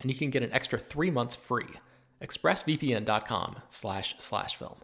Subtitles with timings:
[0.00, 1.66] and you can get an extra three months free.
[2.22, 4.76] ExpressVPN.com slash slash film.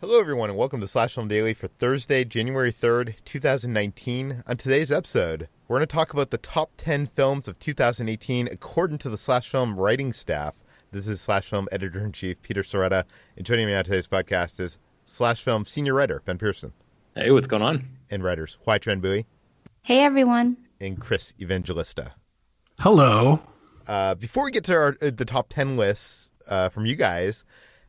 [0.00, 4.42] Hello, everyone, and welcome to Slash Film Daily for Thursday, January 3rd, 2019.
[4.46, 8.96] On today's episode, we're going to talk about the top 10 films of 2018 according
[8.96, 10.64] to the Slash Film writing staff.
[10.90, 13.04] This is Slash Film editor in chief, Peter Sciretta,
[13.36, 16.72] and joining me on today's podcast is Slash Film senior writer, Ben Pearson.
[17.14, 17.86] Hey, what's going on?
[18.10, 19.26] And writers, Hoai Tran Bui.
[19.82, 20.56] Hey, everyone.
[20.80, 22.14] And Chris Evangelista.
[22.78, 23.40] Hello.
[23.86, 27.44] Uh, before we get to our, uh, the top 10 lists uh, from you guys,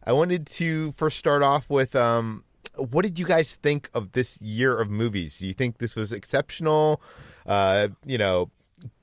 [0.06, 2.44] I wanted to first start off with um,
[2.78, 5.39] what did you guys think of this year of movies?
[5.39, 7.02] Do you think this was exceptional,
[7.45, 8.50] uh, you know,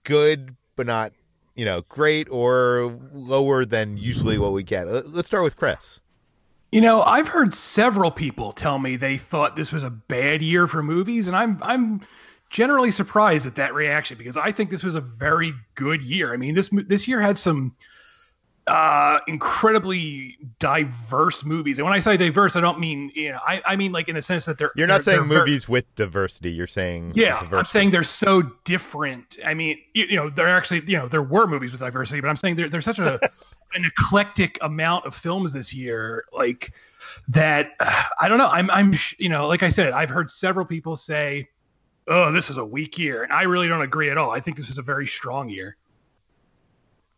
[0.04, 1.12] good, but not,
[1.54, 4.86] you know, great or lower than usually what we get?
[4.86, 6.00] Let's start with Chris.
[6.72, 10.66] You know, I've heard several people tell me they thought this was a bad year
[10.66, 12.02] for movies, and I'm I'm
[12.50, 16.32] generally surprised at that reaction because I think this was a very good year.
[16.32, 17.74] I mean, this this year had some
[18.66, 23.62] uh, incredibly diverse movies, and when I say diverse, I don't mean you know, I,
[23.66, 24.70] I mean like in the sense that they're.
[24.76, 26.52] You're not they're, saying they're movies very, with diversity.
[26.52, 27.56] You're saying yeah, diversity.
[27.56, 29.38] I'm saying they're so different.
[29.44, 32.28] I mean, you, you know, there actually you know there were movies with diversity, but
[32.28, 33.20] I'm saying there's such a
[33.74, 36.72] an eclectic amount of films this year, like
[37.28, 37.72] that.
[38.20, 38.48] I don't know.
[38.48, 41.48] I'm I'm you know, like I said, I've heard several people say
[42.08, 43.22] oh, this is a weak year.
[43.22, 44.30] And I really don't agree at all.
[44.30, 45.76] I think this is a very strong year.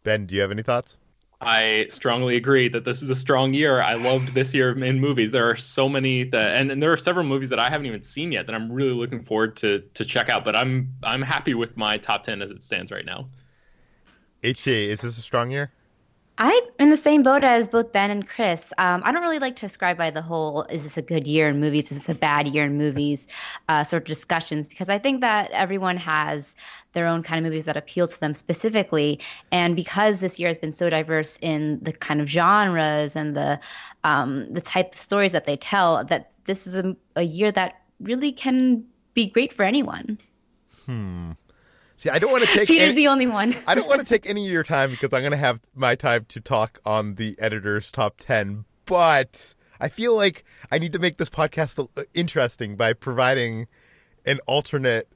[0.03, 0.99] Ben, do you have any thoughts?
[1.43, 3.81] I strongly agree that this is a strong year.
[3.81, 5.31] I loved this year in movies.
[5.31, 8.03] There are so many that, and, and there are several movies that I haven't even
[8.03, 10.45] seen yet that I'm really looking forward to to check out.
[10.45, 13.29] But I'm I'm happy with my top ten as it stands right now.
[14.43, 15.73] HJ, is this a strong year?
[16.43, 18.73] I'm in the same boat as both Ben and Chris.
[18.79, 21.51] Um, I don't really like to ascribe by the whole "is this a good year
[21.51, 21.91] in movies?
[21.91, 23.27] Is this a bad year in movies?"
[23.69, 26.55] Uh, sort of discussions because I think that everyone has
[26.95, 29.21] their own kind of movies that appeal to them specifically,
[29.53, 33.61] and because this year has been so diverse in the kind of genres and the
[34.03, 37.83] um, the type of stories that they tell, that this is a, a year that
[38.01, 40.19] really can be great for anyone.
[40.87, 41.33] Hmm.
[42.01, 42.67] See, I don't want to take.
[42.67, 43.55] Peter's any, the only one.
[43.67, 45.95] I don't want to take any of your time because I'm going to have my
[45.95, 48.65] time to talk on the editor's top ten.
[48.87, 53.67] But I feel like I need to make this podcast interesting by providing
[54.25, 55.09] an alternate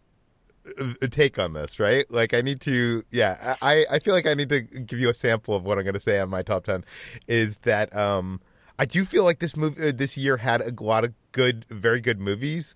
[0.79, 2.05] uh, take on this, right?
[2.11, 5.15] Like I need to, yeah, I I feel like I need to give you a
[5.15, 6.85] sample of what I'm going to say on my top ten.
[7.27, 8.43] Is that um
[8.79, 12.03] I do feel like this movie uh, this year had a lot of good, very
[12.03, 12.75] good movies,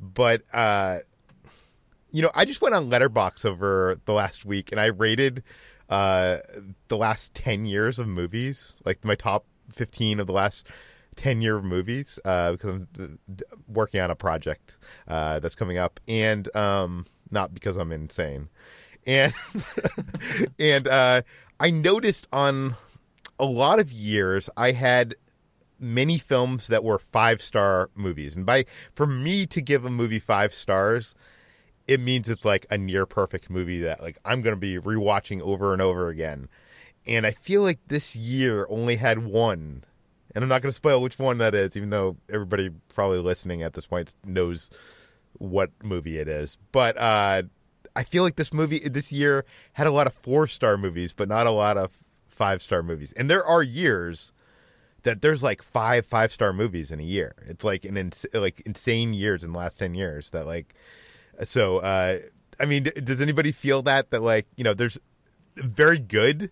[0.00, 1.00] but uh
[2.12, 5.42] you know, I just went on Letterboxd over the last week and I rated
[5.88, 6.38] uh,
[6.88, 10.68] the last 10 years of movies, like my top 15 of the last
[11.16, 13.18] 10 year movies, uh, because I'm
[13.68, 14.78] working on a project
[15.08, 18.48] uh, that's coming up, and um, not because I'm insane.
[19.06, 19.34] And
[20.58, 21.22] and uh,
[21.58, 22.74] I noticed on
[23.38, 25.14] a lot of years I had
[25.78, 28.64] many films that were five star movies, and by
[28.94, 31.14] for me to give a movie five stars,
[31.90, 35.72] it means it's like a near perfect movie that like I'm to be rewatching over
[35.72, 36.48] and over again.
[37.04, 39.82] And I feel like this year only had one.
[40.32, 43.72] And I'm not to spoil which one that is, even though everybody probably listening at
[43.72, 44.70] this point knows
[45.32, 46.58] what movie it is.
[46.70, 47.42] But uh,
[47.96, 51.28] I feel like this movie this year had a lot of four star movies, but
[51.28, 51.90] not a lot of
[52.28, 53.12] five star movies.
[53.14, 54.32] And there are years
[55.02, 57.32] that there's like five five star movies in a year.
[57.48, 60.72] It's like an ins- like insane years in the last ten years that like.
[61.44, 62.18] So uh,
[62.60, 64.98] I mean, does anybody feel that that like you know there's
[65.56, 66.50] very good,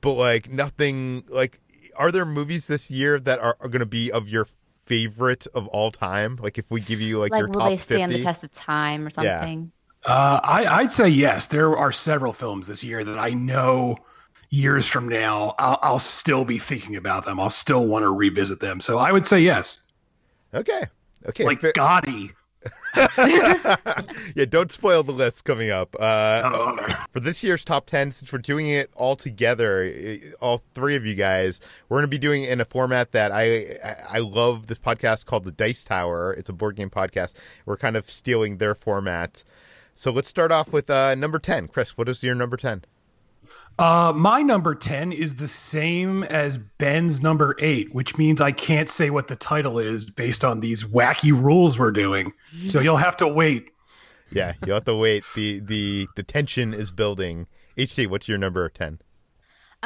[0.00, 1.60] but like nothing like
[1.96, 4.46] are there movies this year that are, are going to be of your
[4.86, 6.36] favorite of all time?
[6.42, 8.18] Like if we give you like, Like, your will top they stand 50?
[8.20, 9.40] the test of time or Yeah.
[9.40, 9.72] something?
[10.04, 11.46] Uh, I, I'd say yes.
[11.48, 13.96] There are several films this year that I know
[14.50, 17.40] years from now I'll, I'll still be thinking about them.
[17.40, 18.80] I'll still want to revisit them.
[18.80, 19.78] So I would say yes.
[20.54, 20.84] Okay.
[21.28, 21.44] Okay.
[21.44, 22.32] like fa- Gotti.
[24.34, 25.94] Yeah, don't spoil the list coming up.
[25.98, 26.02] Uh,
[26.46, 29.90] Uh, for this year's top 10, since we're doing it all together,
[30.40, 33.32] all three of you guys, we're going to be doing it in a format that
[33.32, 36.32] I, I I love this podcast called The Dice Tower.
[36.32, 37.36] It's a board game podcast.
[37.66, 39.44] We're kind of stealing their format.
[39.94, 41.68] So let's start off with uh, number 10.
[41.68, 42.84] Chris, what is your number 10?
[43.78, 48.88] Uh, my number 10 is the same as Ben's number 8, which means I can't
[48.88, 52.32] say what the title is based on these wacky rules we're doing.
[52.68, 53.68] So you'll have to wait.
[54.30, 55.24] Yeah, you'll have to wait.
[55.34, 57.48] The, the, the tension is building.
[57.76, 59.00] HT, what's your number 10?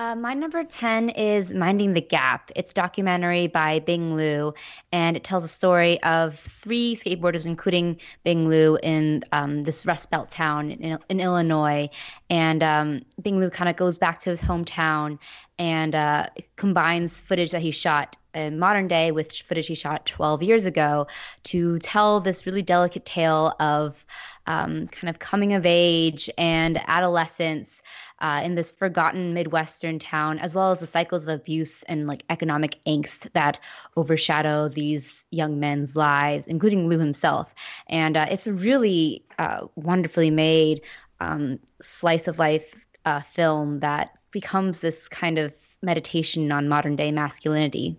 [0.00, 2.50] Uh, my number 10 is Minding the Gap.
[2.56, 4.54] It's a documentary by Bing Liu,
[4.92, 10.10] and it tells a story of three skateboarders, including Bing Liu, in um, this Rust
[10.10, 11.90] Belt town in, in Illinois.
[12.30, 15.18] And um, Bing Liu kind of goes back to his hometown
[15.60, 16.26] and uh,
[16.56, 21.06] combines footage that he shot in modern day with footage he shot 12 years ago
[21.42, 24.02] to tell this really delicate tale of
[24.46, 27.82] um, kind of coming of age and adolescence
[28.20, 32.24] uh, in this forgotten Midwestern town, as well as the cycles of abuse and like
[32.30, 33.58] economic angst that
[33.98, 37.54] overshadow these young men's lives, including Liu himself.
[37.86, 40.80] And uh, it's a really uh, wonderfully made
[41.20, 42.74] um, slice of life
[43.04, 47.96] uh, film that becomes this kind of meditation on modern day masculinity.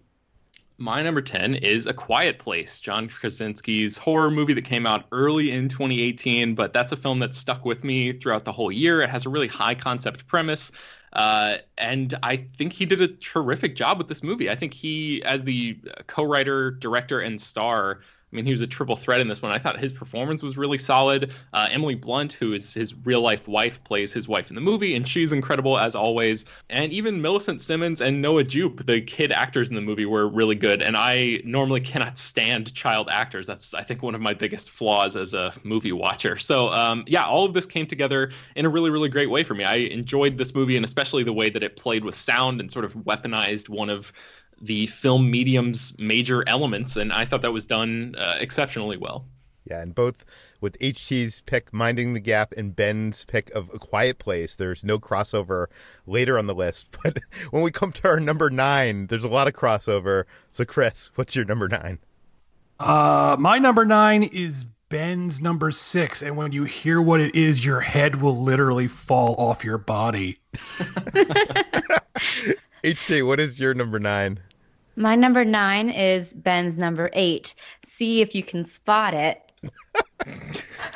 [0.78, 5.52] My number 10 is A Quiet Place, John Krasinski's horror movie that came out early
[5.52, 9.02] in 2018, but that's a film that stuck with me throughout the whole year.
[9.02, 10.72] It has a really high concept premise.
[11.14, 14.50] Uh, and I think he did a terrific job with this movie.
[14.50, 15.78] I think he, as the
[16.08, 18.00] co writer, director, and star,
[18.32, 19.52] I mean, he was a triple threat in this one.
[19.52, 21.32] I thought his performance was really solid.
[21.52, 24.96] Uh, Emily Blunt, who is his real life wife, plays his wife in the movie,
[24.96, 26.46] and she's incredible as always.
[26.70, 30.56] And even Millicent Simmonds and Noah Jupe, the kid actors in the movie, were really
[30.56, 30.82] good.
[30.82, 33.46] And I normally cannot stand child actors.
[33.48, 36.38] That's, I think, one of my biggest flaws as a movie watcher.
[36.38, 39.56] So, um, yeah, all of this came together in a really, really great way for
[39.56, 39.66] me.
[39.66, 42.86] I enjoyed this movie, and especially the way that it played with sound and sort
[42.86, 44.14] of weaponized one of
[44.62, 49.26] the film medium's major elements, and I thought that was done uh, exceptionally well.
[49.66, 50.26] Yeah, and both
[50.60, 55.00] with HT's pick Minding the Gap and Ben's pick of A Quiet Place, there's no
[55.00, 55.68] crossover
[56.06, 56.98] later on the list.
[57.04, 57.20] But
[57.52, 60.26] when we come to our number nine, there's a lot of crossover.
[60.52, 62.00] So, Chris, what's your number nine?
[62.80, 66.22] Uh, my number nine is Ben's number six.
[66.22, 70.38] And when you hear what it is, your head will literally fall off your body.
[72.84, 74.40] HT, what is your number nine?
[74.96, 77.54] My number nine is Ben's number eight.
[77.86, 79.40] See if you can spot it.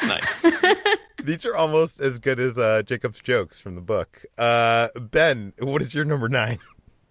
[0.04, 0.46] Nice.
[1.24, 4.24] These are almost as good as uh, Jacob's jokes from the book.
[4.38, 6.60] Uh, ben, what is your number nine?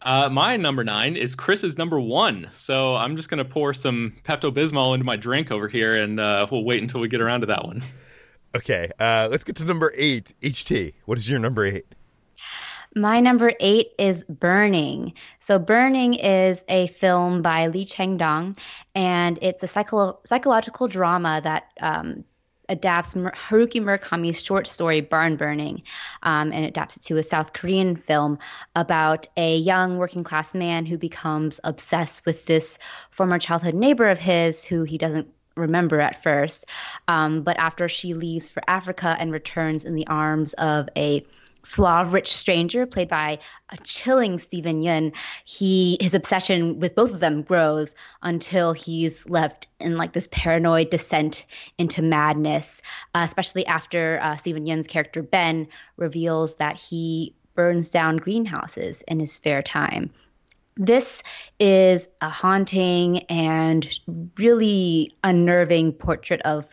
[0.02, 2.48] Uh, my number nine is Chris's number one.
[2.52, 6.20] So I'm just going to pour some Pepto Bismol into my drink over here, and
[6.20, 7.82] uh, we'll wait until we get around to that one.
[8.54, 10.34] Okay, uh, let's get to number eight.
[10.43, 11.86] HT, what is your number eight?
[12.94, 15.15] My number eight is Burning.
[15.41, 18.56] So, Burning is a film by Lee Chang Dong,
[18.94, 22.24] and it's a psycho- psychological drama that um,
[22.69, 25.82] adapts Haruki Murakami's short story Barn Burning,
[26.22, 28.39] um, and adapts it to a South Korean film
[28.77, 32.79] about a young working class man who becomes obsessed with this
[33.10, 36.67] former childhood neighbor of his who he doesn't remember at first.
[37.08, 41.24] Um, but after she leaves for Africa and returns in the arms of a
[41.65, 43.39] suave rich stranger played by
[43.71, 49.67] a chilling Steven Yeun, he his obsession with both of them grows until he's left
[49.81, 51.47] in like this paranoid descent
[51.79, 52.81] into madness,
[53.15, 55.67] uh, especially after uh, Steven Yeun's character Ben
[55.97, 60.11] reveals that he burns down greenhouses in his spare time.
[60.77, 61.23] This
[61.61, 63.89] is a haunting and
[64.37, 66.69] really unnerving portrait of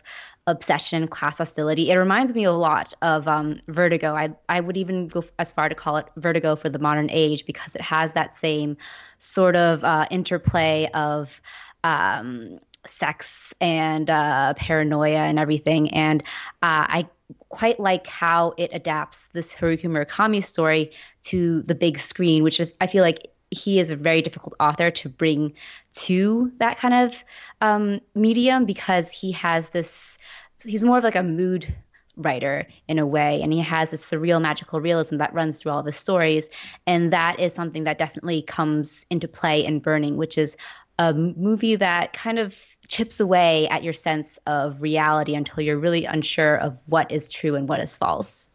[0.46, 1.90] obsession, class hostility.
[1.90, 4.14] It reminds me a lot of um, Vertigo.
[4.14, 7.46] I I would even go as far to call it Vertigo for the modern age
[7.46, 8.76] because it has that same
[9.18, 11.40] sort of uh, interplay of
[11.84, 15.90] um, sex and uh, paranoia and everything.
[15.90, 16.22] And
[16.62, 17.08] uh, I
[17.48, 20.90] quite like how it adapts this Haruki Murakami story
[21.24, 25.08] to the big screen, which I feel like he is a very difficult author to
[25.08, 25.52] bring
[25.92, 27.24] to that kind of
[27.60, 30.18] um, medium because he has this.
[30.64, 31.74] He's more of like a mood
[32.16, 35.82] writer in a way and he has this surreal magical realism that runs through all
[35.82, 36.50] his stories
[36.86, 40.54] and that is something that definitely comes into play in burning which is
[40.98, 42.54] a movie that kind of
[42.86, 47.54] chips away at your sense of reality until you're really unsure of what is true
[47.54, 48.50] and what is false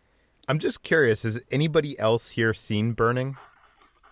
[0.47, 3.37] i'm just curious has anybody else here seen burning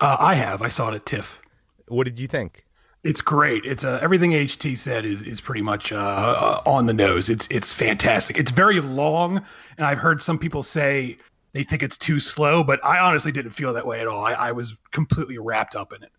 [0.00, 1.40] uh, i have i saw it at tiff
[1.88, 2.66] what did you think
[3.06, 3.64] it's great.
[3.64, 7.28] It's uh, everything HT said is is pretty much uh, uh, on the nose.
[7.28, 8.36] It's it's fantastic.
[8.36, 9.36] It's very long,
[9.76, 11.16] and I've heard some people say
[11.52, 14.24] they think it's too slow, but I honestly didn't feel that way at all.
[14.24, 16.10] I, I was completely wrapped up in it.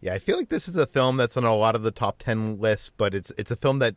[0.00, 2.18] Yeah, I feel like this is a film that's on a lot of the top
[2.18, 3.96] ten lists, but it's it's a film that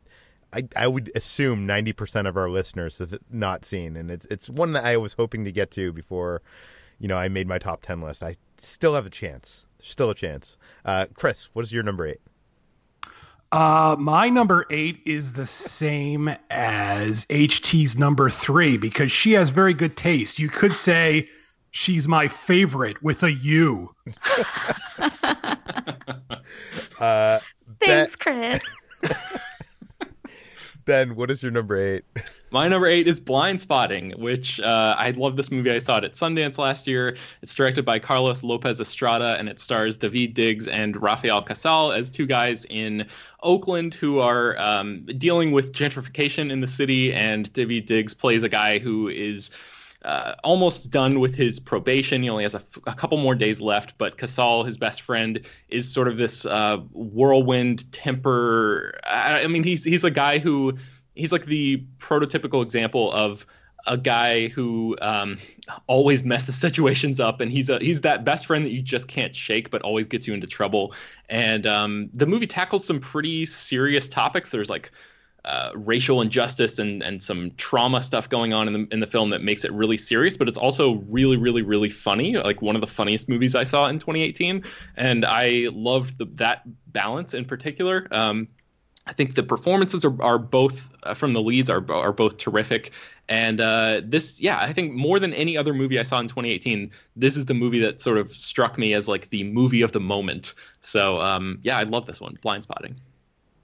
[0.54, 4.50] I, I would assume ninety percent of our listeners have not seen, and it's it's
[4.50, 6.42] one that I was hoping to get to before,
[7.00, 8.24] you know, I made my top ten list.
[8.24, 10.58] I still have a chance There's still a chance.
[10.84, 12.22] Uh, Chris, what is your number eight?
[13.52, 19.74] Uh, my number eight is the same as HT's number three because she has very
[19.74, 20.40] good taste.
[20.40, 21.30] You could say
[21.72, 23.96] she's my favorite with a U.
[27.00, 27.40] uh,
[27.80, 28.60] Thanks, Chris.
[30.86, 32.06] ben, what is your number eight?
[32.52, 35.72] My number eight is Blindspotting, which uh, I love this movie.
[35.72, 37.18] I saw it at Sundance last year.
[37.42, 42.10] It's directed by Carlos Lopez Estrada, and it stars David Diggs and Rafael Casal as
[42.10, 43.08] two guys in
[43.44, 47.12] Oakland who are um, dealing with gentrification in the city.
[47.12, 49.50] And David Diggs plays a guy who is
[50.06, 52.22] uh, almost done with his probation.
[52.22, 55.42] He only has a, f- a couple more days left, but Casal, his best friend,
[55.68, 58.98] is sort of this uh, whirlwind temper.
[59.04, 60.78] I, I, mean, he's he's a guy who
[61.16, 63.48] he's like the prototypical example of
[63.88, 65.38] a guy who um,
[65.88, 69.36] always messes situations up, and he's a he's that best friend that you just can't
[69.36, 70.94] shake, but always gets you into trouble.
[71.30, 74.52] And um, the movie tackles some pretty serious topics.
[74.52, 74.92] There's like
[75.46, 79.30] uh, racial injustice and and some trauma stuff going on in the in the film
[79.30, 82.36] that makes it really serious, but it's also really really really funny.
[82.36, 84.64] Like one of the funniest movies I saw in 2018,
[84.98, 88.08] and I loved the, that balance in particular.
[88.12, 88.48] Um,
[89.08, 92.92] I think the performances are, are both uh, from the leads are are both terrific,
[93.30, 96.90] and uh, this yeah I think more than any other movie I saw in 2018,
[97.16, 100.00] this is the movie that sort of struck me as like the movie of the
[100.00, 100.56] moment.
[100.82, 102.96] So um, yeah, I love this one, Blindspotting.
[102.96, 102.96] You,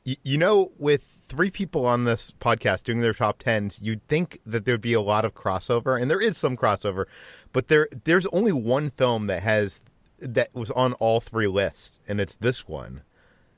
[0.03, 4.65] you know, with three people on this podcast doing their top tens, you'd think that
[4.65, 7.05] there'd be a lot of crossover, and there is some crossover,
[7.53, 9.83] but there there's only one film that has
[10.19, 13.01] that was on all three lists, and it's this one.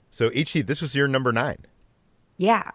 [0.09, 1.65] So, HT, this was your number nine.
[2.37, 2.71] Yeah,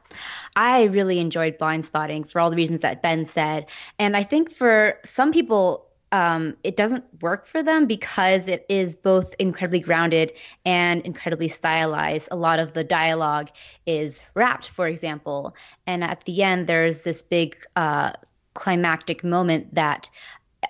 [0.56, 3.66] I really enjoyed Blindspotting for all the reasons that Ben said.
[3.98, 8.96] And I think for some people, um, it doesn't work for them because it is
[8.96, 10.32] both incredibly grounded
[10.64, 12.28] and incredibly stylized.
[12.30, 13.50] A lot of the dialogue
[13.86, 15.54] is rapped, for example.
[15.86, 18.12] And at the end, there's this big uh,
[18.54, 20.10] climactic moment that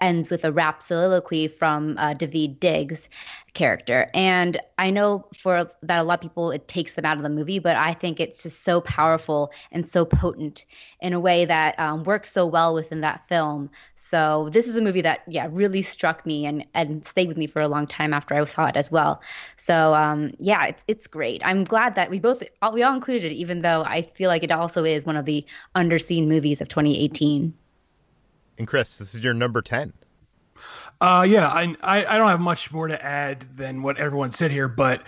[0.00, 3.08] ends with a rap soliloquy from uh, David Diggs'
[3.54, 4.10] character.
[4.14, 7.28] And I know for that a lot of people it takes them out of the
[7.28, 10.64] movie, but I think it's just so powerful and so potent
[11.00, 13.70] in a way that um, works so well within that film.
[13.96, 17.46] So this is a movie that yeah really struck me and and stayed with me
[17.46, 19.20] for a long time after I saw it as well.
[19.56, 21.42] So um, yeah, it's it's great.
[21.44, 22.42] I'm glad that we both
[22.72, 25.44] we all included it, even though I feel like it also is one of the
[25.74, 27.52] underseen movies of 2018.
[28.58, 29.92] And Chris, this is your number 10.
[31.00, 34.66] Uh, yeah, I, I, don't have much more to add than what everyone said here,
[34.66, 35.04] but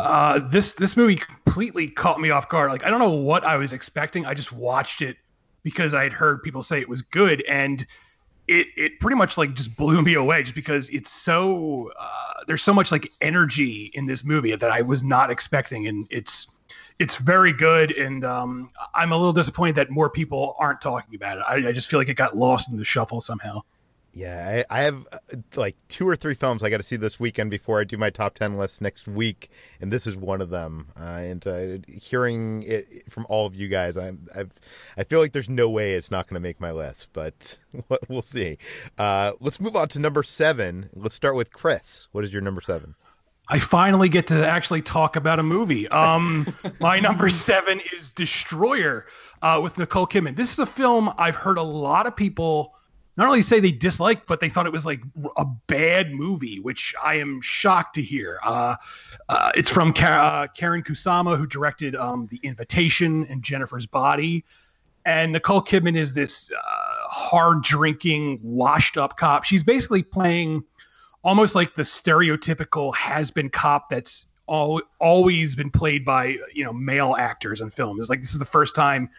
[0.00, 2.72] uh, this this movie completely caught me off guard.
[2.72, 4.26] Like I don't know what I was expecting.
[4.26, 5.16] I just watched it
[5.62, 7.86] because I had heard people say it was good, and
[8.48, 10.42] it it pretty much like just blew me away.
[10.42, 14.82] Just because it's so uh, there's so much like energy in this movie that I
[14.82, 16.46] was not expecting, and it's
[16.98, 21.38] it's very good, and um, I'm a little disappointed that more people aren't talking about
[21.38, 21.44] it.
[21.46, 23.62] I, I, just feel like it got lost in the shuffle somehow.
[24.12, 27.20] Yeah, I, I have uh, like two or three films I got to see this
[27.20, 29.50] weekend before I do my top ten list next week,
[29.80, 30.88] and this is one of them.
[30.98, 34.52] Uh, and uh, hearing it from all of you guys, I, I've,
[34.96, 37.58] I feel like there's no way it's not going to make my list, but
[38.08, 38.58] we'll see.
[38.96, 40.88] Uh, let's move on to number seven.
[40.94, 42.08] Let's start with Chris.
[42.12, 42.94] What is your number seven?
[43.50, 45.88] I finally get to actually talk about a movie.
[45.88, 46.46] Um,
[46.80, 49.06] my number seven is Destroyer
[49.42, 50.36] uh, with Nicole Kidman.
[50.36, 52.74] This is a film I've heard a lot of people
[53.18, 55.02] not only say they disliked, but they thought it was like
[55.36, 58.38] a bad movie, which I am shocked to hear.
[58.44, 58.76] Uh,
[59.28, 64.44] uh, it's from uh, Karyn Kusama, who directed um, The Invitation and Jennifer's Body.
[65.04, 69.42] And Nicole Kidman is this uh, hard drinking, washed up cop.
[69.42, 70.62] She's basically playing
[71.24, 76.72] almost like the stereotypical has been cop that's all, always been played by you know
[76.72, 77.98] male actors in film.
[77.98, 79.10] It's like this is the first time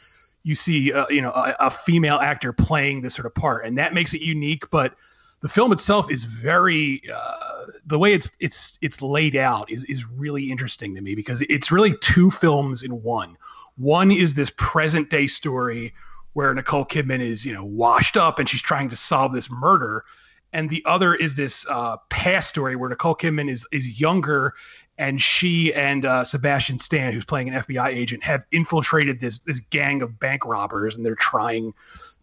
[0.43, 3.77] you see uh, you know a, a, female actor playing this sort of part, and
[3.77, 4.69] that makes it unique.
[4.69, 4.95] But
[5.41, 10.09] the film itself is very uh, the way it's it's it's laid out is is
[10.09, 13.37] really interesting to me because it's really two films in one.
[13.77, 15.93] One is this present day story
[16.33, 20.05] where Nicole Kidman is you know washed up and she's trying to solve this murder
[20.53, 24.53] and the other is this uh, past story where Nicole Kidman is is younger,
[24.99, 29.61] and she and uh, Sebastian Stan, who's playing an FBI agent, have infiltrated this this
[29.61, 31.73] gang of bank robbers, and they're trying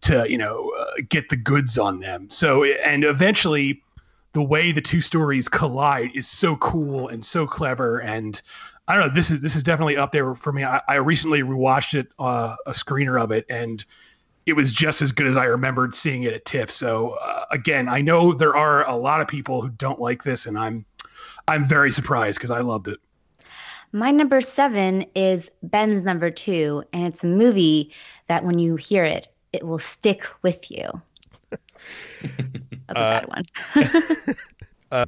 [0.01, 2.29] to you know uh, get the goods on them.
[2.29, 3.81] So and eventually,
[4.33, 8.39] the way the two stories collide is so cool and so clever, and
[8.87, 9.13] I don't know.
[9.13, 10.63] This is this is definitely up there for me.
[10.63, 13.83] I, I recently rewatched it, uh, a screener of it, and
[14.45, 16.69] it was just as good as I remembered seeing it at TIFF.
[16.69, 20.45] So uh, again, I know there are a lot of people who don't like this,
[20.45, 20.85] and I'm
[21.47, 22.99] I'm very surprised because I loved it.
[23.93, 27.93] My number seven is Ben's number two, and it's a movie
[28.27, 31.01] that when you hear it, it will stick with you.
[31.49, 31.63] That's
[32.89, 33.45] a uh, bad one.
[34.91, 35.05] uh,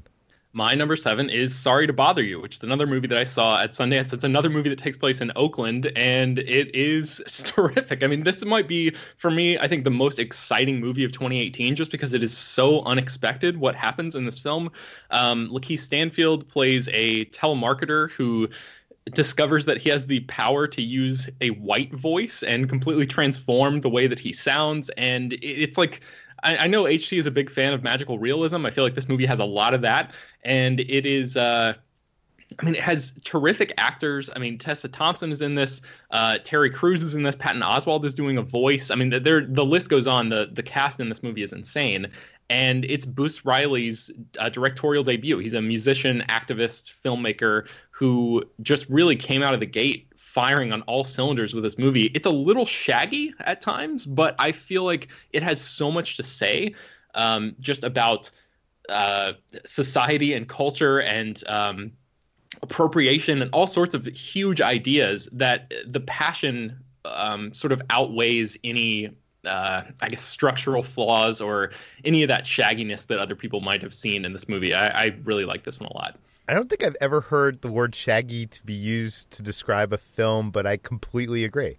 [0.60, 3.62] my number seven is Sorry to Bother You, which is another movie that I saw
[3.62, 4.12] at Sundance.
[4.12, 8.04] It's another movie that takes place in Oakland, and it is terrific.
[8.04, 11.78] I mean, this might be, for me, I think the most exciting movie of 2018,
[11.78, 14.70] just because it is so unexpected what happens in this film.
[15.12, 18.50] Um, Lakeith Stanfield plays a telemarketer who
[19.14, 23.90] discovers that he has the power to use a white voice and completely transform the
[23.90, 24.90] way that he sounds.
[24.98, 26.02] And it's like
[26.44, 28.66] I, I, know HT is a big fan of magical realism.
[28.66, 31.38] I feel like this movie has a lot of that, and it is.
[31.38, 31.74] Uh,
[32.58, 34.30] I mean, it has terrific actors.
[34.36, 35.82] I mean, Tessa Thompson is in this.
[36.10, 37.36] Uh, Terry Crews is in this.
[37.36, 38.90] Patton Oswalt is doing a voice.
[38.90, 40.30] I mean, there the list goes on.
[40.30, 42.08] The the cast in this movie is insane,
[42.50, 45.38] and it's Boots Riley's uh, directorial debut.
[45.38, 50.84] He's a musician, activist, filmmaker who just really came out of the gate firing on
[50.84, 52.06] all cylinders with this movie.
[52.14, 56.24] It's a little shaggy at times, but I feel like it has so much to
[56.24, 56.76] say
[57.16, 58.30] um, just about
[58.90, 59.34] uh,
[59.66, 61.92] society and culture and um,
[62.62, 69.10] appropriation and all sorts of huge ideas that the passion um, sort of outweighs any
[69.46, 71.72] uh, I guess structural flaws or
[72.06, 74.76] any of that shagginess that other people might have seen in this movie.
[74.76, 76.18] I, I really like this one a lot.
[76.50, 80.00] I don't think I've ever heard the word shaggy to be used to describe a
[80.00, 81.78] film, but I completely agree.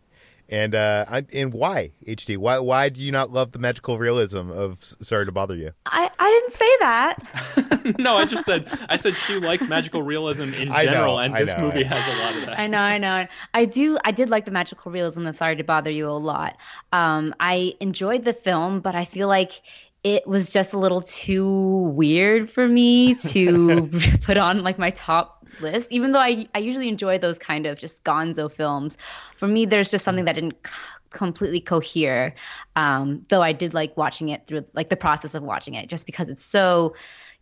[0.48, 2.36] And uh, I, and why HT?
[2.36, 5.72] Why why do you not love the magical realism of Sorry to Bother You?
[5.86, 7.98] I, I didn't say that.
[7.98, 11.48] no, I just said I said she likes magical realism in general, know, and this
[11.48, 12.58] know, movie has a lot of that.
[12.60, 13.26] I know, I know.
[13.54, 13.98] I do.
[14.04, 16.56] I did like the magical realism of Sorry to Bother You a lot.
[16.92, 19.62] Um, I enjoyed the film, but I feel like
[20.02, 23.90] it was just a little too weird for me to
[24.22, 27.78] put on like my top list even though I, I usually enjoy those kind of
[27.78, 28.96] just gonzo films.
[29.36, 30.72] For me there's just something that didn't c-
[31.10, 32.36] completely cohere
[32.76, 36.06] um, though i did like watching it through like the process of watching it just
[36.06, 36.94] because it's so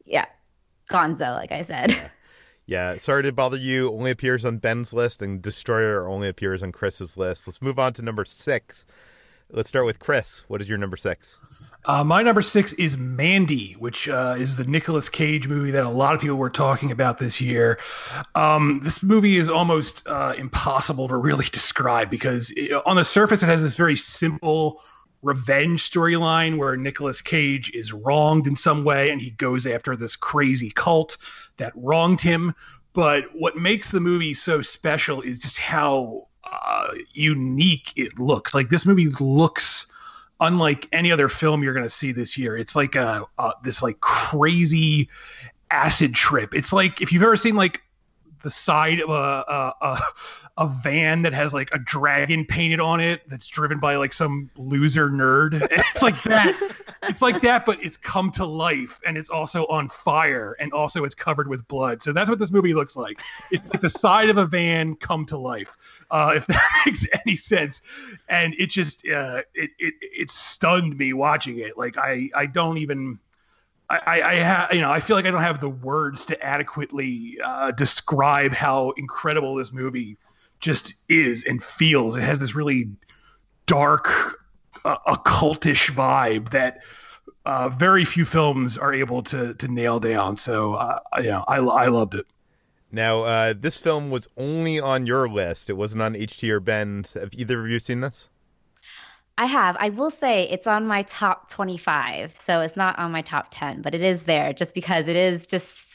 [0.07, 0.25] yeah
[0.91, 1.95] gonzo like i said.
[2.65, 2.97] Yeah.
[2.99, 3.91] Sorry to bother you.
[3.91, 7.49] Only appears on ben's list and destroyer only appears on chris's list.
[7.49, 8.85] Let's move on to number six.
[9.51, 10.45] Let's start with chris.
[10.49, 11.39] What is your number six
[11.89, 15.89] uh, my number six is Mandy, which uh, is the Nicolas Cage movie that a
[15.89, 17.79] lot of people were talking about this year.
[18.35, 23.43] Um, this movie is almost uh, impossible to really describe because it, on the surface,
[23.43, 24.83] it has this very simple
[25.23, 30.15] revenge storyline where Nicolas Cage is wronged in some way and he goes after this
[30.15, 31.17] crazy cult
[31.57, 32.55] that wronged him.
[32.93, 38.55] But what makes the movie so special is just how uh, unique it looks.
[38.55, 39.87] Like this movie looks
[40.41, 42.57] unlike any other film you're going to see this year.
[42.57, 45.09] It's like a, a this like crazy
[45.71, 46.55] acid trip.
[46.55, 47.83] It's like if you've ever seen like
[48.43, 50.01] the side of a, a,
[50.59, 54.51] a van that has like a dragon painted on it that's driven by like some
[54.57, 55.67] loser nerd.
[55.71, 56.57] It's like that.
[57.05, 61.05] it's like that, but it's come to life and it's also on fire and also
[61.05, 62.03] it's covered with blood.
[62.03, 63.21] So that's what this movie looks like.
[63.53, 65.77] It's like the side of a van come to life,
[66.11, 67.81] uh, if that makes any sense.
[68.29, 71.79] And it just uh, it, it it stunned me watching it.
[71.79, 73.21] Like I I don't even
[73.91, 77.39] I, I have, you know, I feel like I don't have the words to adequately
[77.43, 80.19] uh, describe how incredible this movie
[80.61, 82.17] just is and feels.
[82.17, 82.89] It has this really
[83.67, 84.41] dark,
[84.85, 86.79] uh, occultish vibe that
[87.45, 90.37] uh, very few films are able to to nail down.
[90.37, 92.27] So, uh, yeah, I, I loved it.
[92.91, 95.69] Now, uh, this film was only on your list.
[95.69, 97.15] It wasn't on HT or Ben's.
[97.15, 98.31] Have either of you seen this?
[99.37, 99.77] I have.
[99.79, 102.35] I will say it's on my top 25.
[102.35, 105.47] So it's not on my top 10, but it is there just because it is
[105.47, 105.88] just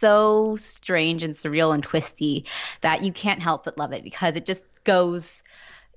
[0.00, 2.46] so strange and surreal and twisty
[2.80, 5.42] that you can't help but love it because it just goes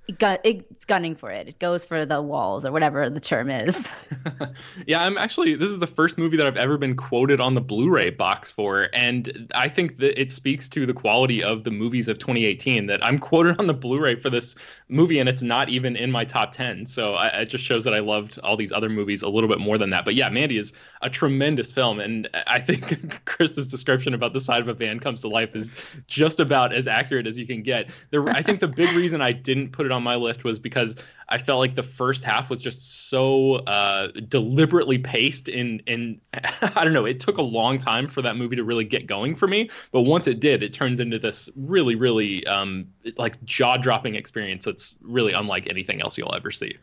[0.08, 1.48] it's gunning for it.
[1.48, 3.88] It goes for the walls or whatever the term is.
[4.88, 7.62] yeah, I'm actually this is the first movie that I've ever been quoted on the
[7.62, 12.08] Blu-ray box for, and I think that it speaks to the quality of the movies
[12.08, 14.56] of 2018 that I'm quoted on the Blu-ray for this
[14.90, 16.86] movie, and it's not even in my top 10.
[16.86, 19.60] So I, it just shows that I loved all these other movies a little bit
[19.60, 20.06] more than that.
[20.06, 24.62] But yeah, Mandy is a tremendous film, and I think Chris's description about the side
[24.62, 25.70] of a van comes to life is
[26.08, 27.90] just about as accurate as you can get.
[28.12, 30.96] There, I think the big reason I didn't put it on my list was because
[31.30, 36.84] I felt like the first half was just so uh, deliberately paced in in I
[36.84, 37.06] don't know.
[37.06, 40.02] It took a long time for that movie to really get going for me, but
[40.02, 44.96] once it did, it turns into this really really um, like jaw dropping experience that's
[45.02, 46.78] really unlike anything else you'll ever see.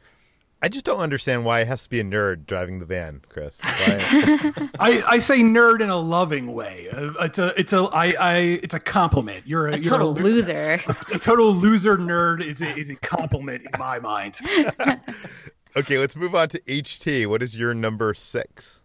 [0.62, 3.60] I just don't understand why it has to be a nerd driving the van, Chris.
[3.64, 6.88] I, I say nerd in a loving way.
[6.90, 9.46] Uh, it's a it's a I, I it's a compliment.
[9.46, 10.82] You're a, a you're total a, loser.
[10.86, 14.36] A, a, total loser nerd is a, is a compliment in my mind.
[15.76, 17.26] okay, let's move on to HT.
[17.26, 18.82] What is your number six?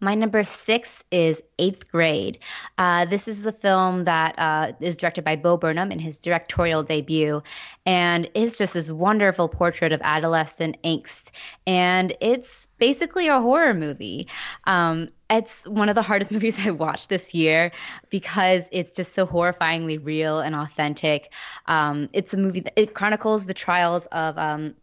[0.00, 2.38] My number six is Eighth Grade.
[2.76, 6.82] Uh, this is the film that uh, is directed by Bo Burnham in his directorial
[6.82, 7.42] debut,
[7.86, 11.30] and it's just this wonderful portrait of adolescent angst.
[11.66, 14.28] And it's basically a horror movie.
[14.64, 17.72] Um, it's one of the hardest movies I watched this year
[18.10, 21.32] because it's just so horrifyingly real and authentic.
[21.66, 24.36] Um, it's a movie that it chronicles the trials of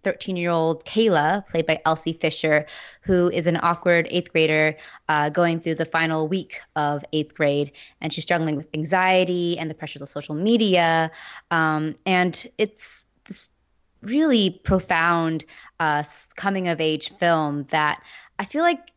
[0.03, 2.65] 13 um, year old Kayla, played by Elsie Fisher,
[3.01, 4.75] who is an awkward eighth grader
[5.08, 7.71] uh, going through the final week of eighth grade.
[8.01, 11.12] And she's struggling with anxiety and the pressures of social media.
[11.51, 13.03] Um, and it's
[14.04, 15.46] really profound
[15.80, 16.04] uh,
[16.36, 18.02] coming of age film that
[18.39, 18.92] I feel like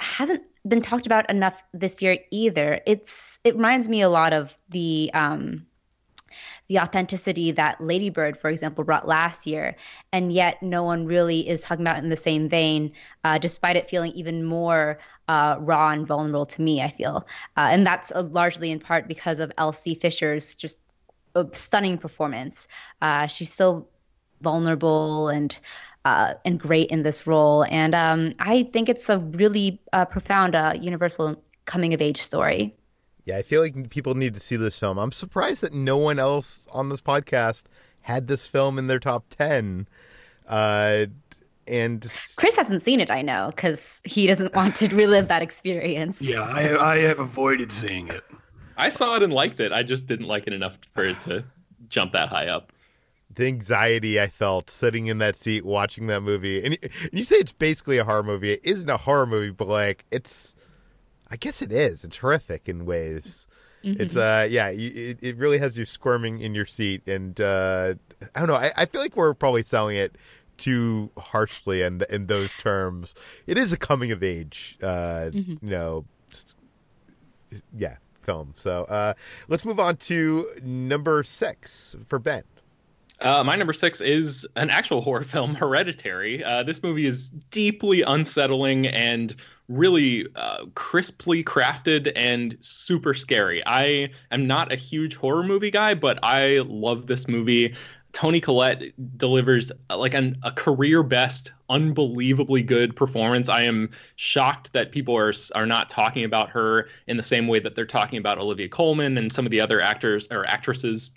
[0.00, 2.80] hasn't been talked about enough this year either.
[2.86, 5.66] It's it reminds me a lot of the um,
[6.68, 9.76] the authenticity that Ladybird, for example, brought last year,
[10.12, 12.92] and yet no one really is talking about it in the same vein,
[13.24, 16.82] uh, despite it feeling even more uh, raw and vulnerable to me.
[16.82, 20.78] I feel, uh, and that's uh, largely in part because of Elsie Fisher's just
[21.52, 22.66] stunning performance.
[23.02, 23.88] Uh, she's so
[24.40, 25.58] vulnerable and
[26.06, 27.64] uh, and great in this role.
[27.64, 32.72] And um, I think it's a really uh, profound, uh, universal coming of age story.
[33.24, 34.98] Yeah, I feel like people need to see this film.
[34.98, 37.64] I'm surprised that no one else on this podcast
[38.02, 39.88] had this film in their top 10.
[40.46, 41.06] Uh,
[41.66, 46.22] and Chris hasn't seen it, I know, because he doesn't want to relive that experience.
[46.22, 48.22] Yeah, I, I have avoided seeing it.
[48.76, 49.72] I saw it and liked it.
[49.72, 51.44] I just didn't like it enough for it to
[51.88, 52.72] jump that high up
[53.36, 56.64] the anxiety I felt sitting in that seat watching that movie.
[56.64, 56.78] And
[57.12, 58.52] you say it's basically a horror movie.
[58.52, 60.56] It isn't a horror movie, but like it's,
[61.30, 62.02] I guess it is.
[62.04, 63.46] It's horrific in ways.
[63.84, 64.02] Mm-hmm.
[64.02, 67.94] It's uh yeah, it, it really has you squirming in your seat, and uh
[68.34, 68.54] I don't know.
[68.54, 70.16] I, I feel like we're probably selling it
[70.56, 73.14] too harshly in in those terms.
[73.46, 75.64] It is a coming of age, uh, mm-hmm.
[75.64, 76.04] you know,
[77.76, 78.54] yeah, film.
[78.56, 79.14] So uh,
[79.48, 82.42] let's move on to number six for Ben.
[83.20, 86.44] Uh, my number six is an actual horror film, Hereditary.
[86.44, 89.34] Uh, this movie is deeply unsettling and
[89.68, 93.62] really uh, crisply crafted and super scary.
[93.66, 97.74] I am not a huge horror movie guy, but I love this movie.
[98.12, 103.48] Toni Collette delivers uh, like an, a career best, unbelievably good performance.
[103.48, 107.60] I am shocked that people are are not talking about her in the same way
[107.60, 111.10] that they're talking about Olivia Colman and some of the other actors or actresses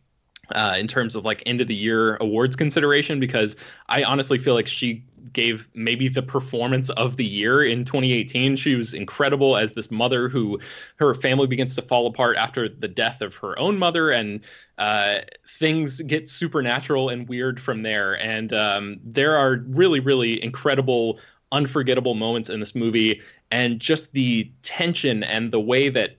[0.55, 3.55] uh, in terms of like end of the year awards consideration because
[3.88, 8.55] I honestly feel like she gave maybe the performance of the year in 2018.
[8.55, 10.59] She was incredible as this mother who
[10.97, 14.41] her family begins to fall apart after the death of her own mother, and
[14.77, 18.19] uh, things get supernatural and weird from there.
[18.19, 21.19] And um, there are really, really incredible,
[21.51, 26.17] unforgettable moments in this movie, and just the tension and the way that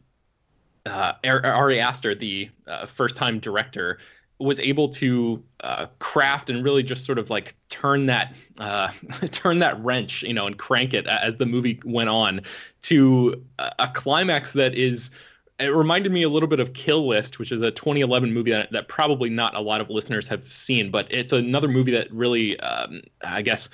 [0.87, 3.99] uh, Ari Aster, the uh, first-time director,
[4.41, 8.91] was able to uh, craft and really just sort of like turn that uh,
[9.31, 12.41] turn that wrench, you know, and crank it as the movie went on
[12.83, 13.45] to
[13.79, 15.11] a, climax that is.
[15.59, 18.73] It reminded me a little bit of Kill List, which is a 2011 movie that,
[18.73, 22.59] that probably not a lot of listeners have seen, but it's another movie that really,
[22.61, 23.69] um, I guess,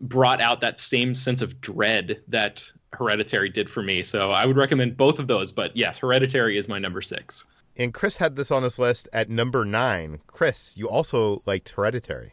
[0.00, 4.04] brought out that same sense of dread that Hereditary did for me.
[4.04, 5.50] So I would recommend both of those.
[5.50, 7.44] But yes, Hereditary is my number six.
[7.76, 10.20] And Chris had this on his list at number nine.
[10.26, 12.32] Chris, you also liked Hereditary.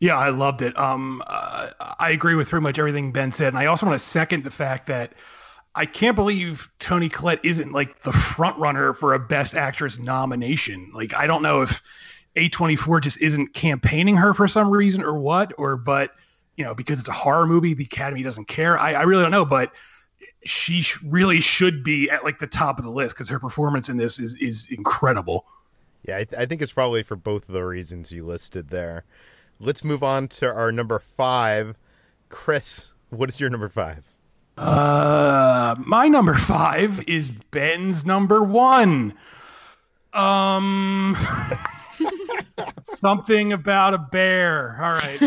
[0.00, 0.78] Yeah, I loved it.
[0.78, 4.06] Um, uh, I agree with pretty much everything Ben said, and I also want to
[4.06, 5.14] second the fact that
[5.74, 10.92] I can't believe Toni Collette isn't like the front runner for a Best Actress nomination.
[10.94, 11.82] Like, I don't know if
[12.36, 16.12] A24 just isn't campaigning her for some reason or what, or but
[16.56, 18.78] you know because it's a horror movie, the Academy doesn't care.
[18.78, 19.72] I, I really don't know, but
[20.44, 23.96] she really should be at like the top of the list because her performance in
[23.96, 25.46] this is is incredible.
[26.04, 29.04] Yeah, I, th- I think it's probably for both of the reasons you listed there.
[29.58, 31.76] Let's move on to our number five.
[32.28, 34.16] Chris, what is your number five?
[34.56, 39.14] Uh, my number five is Ben's number one.
[40.12, 41.16] Um,
[42.84, 44.76] something about a bear.
[44.80, 45.20] All right,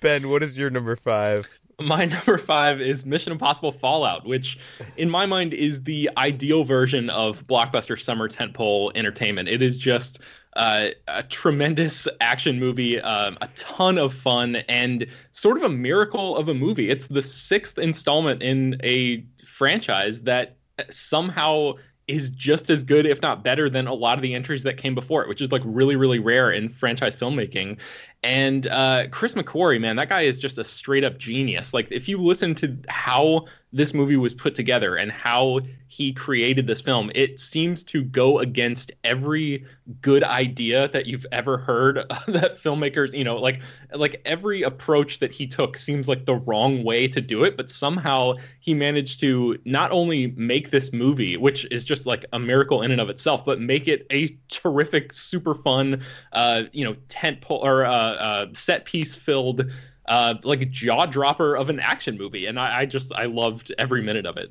[0.00, 1.60] Ben, what is your number five?
[1.80, 4.58] My number five is Mission Impossible Fallout, which,
[4.96, 9.48] in my mind, is the ideal version of blockbuster summer tentpole entertainment.
[9.48, 10.20] It is just
[10.54, 16.36] uh, a tremendous action movie, um, a ton of fun, and sort of a miracle
[16.36, 16.88] of a movie.
[16.88, 20.56] It's the sixth installment in a franchise that
[20.90, 21.74] somehow
[22.08, 24.94] is just as good, if not better, than a lot of the entries that came
[24.94, 27.78] before it, which is like really, really rare in franchise filmmaking.
[28.26, 31.72] And uh, Chris McQuarrie, man, that guy is just a straight up genius.
[31.72, 36.66] Like, if you listen to how this movie was put together and how he created
[36.66, 39.64] this film, it seems to go against every
[40.00, 43.60] good idea that you've ever heard that filmmakers, you know, like
[43.94, 47.70] like every approach that he took seems like the wrong way to do it, but
[47.70, 52.82] somehow he managed to not only make this movie, which is just like a miracle
[52.82, 57.40] in and of itself, but make it a terrific, super fun, uh, you know, tent
[57.40, 59.70] pole or uh, uh, set piece filled
[60.06, 64.02] uh, like jaw dropper of an action movie, and I, I just I loved every
[64.02, 64.50] minute of it.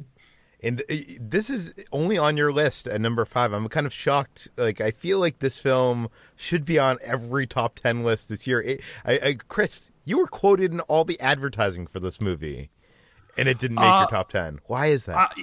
[0.63, 3.53] And uh, this is only on your list at number five.
[3.53, 4.49] I'm kind of shocked.
[4.57, 8.61] Like I feel like this film should be on every top ten list this year.
[8.61, 12.69] It, I, I, Chris, you were quoted in all the advertising for this movie,
[13.37, 14.59] and it didn't make uh, your top ten.
[14.67, 15.33] Why is that?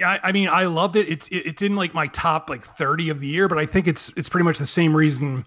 [0.00, 1.10] yeah, I mean, I loved it.
[1.10, 4.10] It's it's in like my top like 30 of the year, but I think it's
[4.16, 5.44] it's pretty much the same reason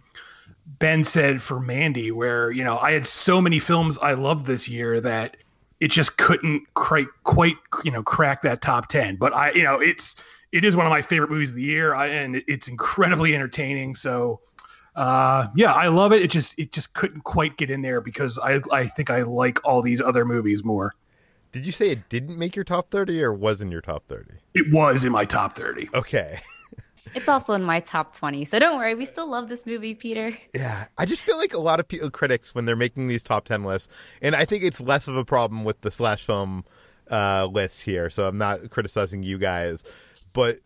[0.65, 4.69] Ben said for Mandy, where you know I had so many films I loved this
[4.69, 5.37] year that
[5.79, 9.15] it just couldn't quite quite you know crack that top ten.
[9.15, 10.15] But I you know it's
[10.51, 13.95] it is one of my favorite movies of the year, I, and it's incredibly entertaining.
[13.95, 14.39] So
[14.95, 16.21] uh, yeah, I love it.
[16.21, 19.59] It just it just couldn't quite get in there because I I think I like
[19.65, 20.95] all these other movies more.
[21.51, 24.35] Did you say it didn't make your top thirty or was in your top thirty?
[24.53, 25.89] It was in my top thirty.
[25.93, 26.39] Okay.
[27.15, 28.45] It's also in my top 20.
[28.45, 30.37] So don't worry, we still love this movie, Peter.
[30.53, 33.45] Yeah, I just feel like a lot of people, critics when they're making these top
[33.45, 36.65] 10 lists, and I think it's less of a problem with the slash film
[37.11, 39.83] uh, lists here, so I'm not criticizing you guys,
[40.33, 40.59] but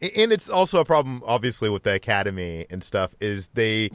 [0.00, 3.90] and it's also a problem obviously with the Academy and stuff is they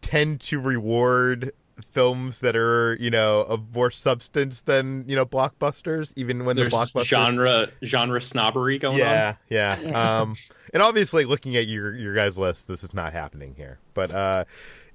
[0.00, 6.12] tend to reward films that are you know of more substance than you know blockbusters
[6.16, 10.36] even when There's the blockbuster genre genre snobbery going yeah, on yeah yeah um
[10.72, 13.78] and obviously looking at your your guys list this is not happening here.
[13.94, 14.44] But uh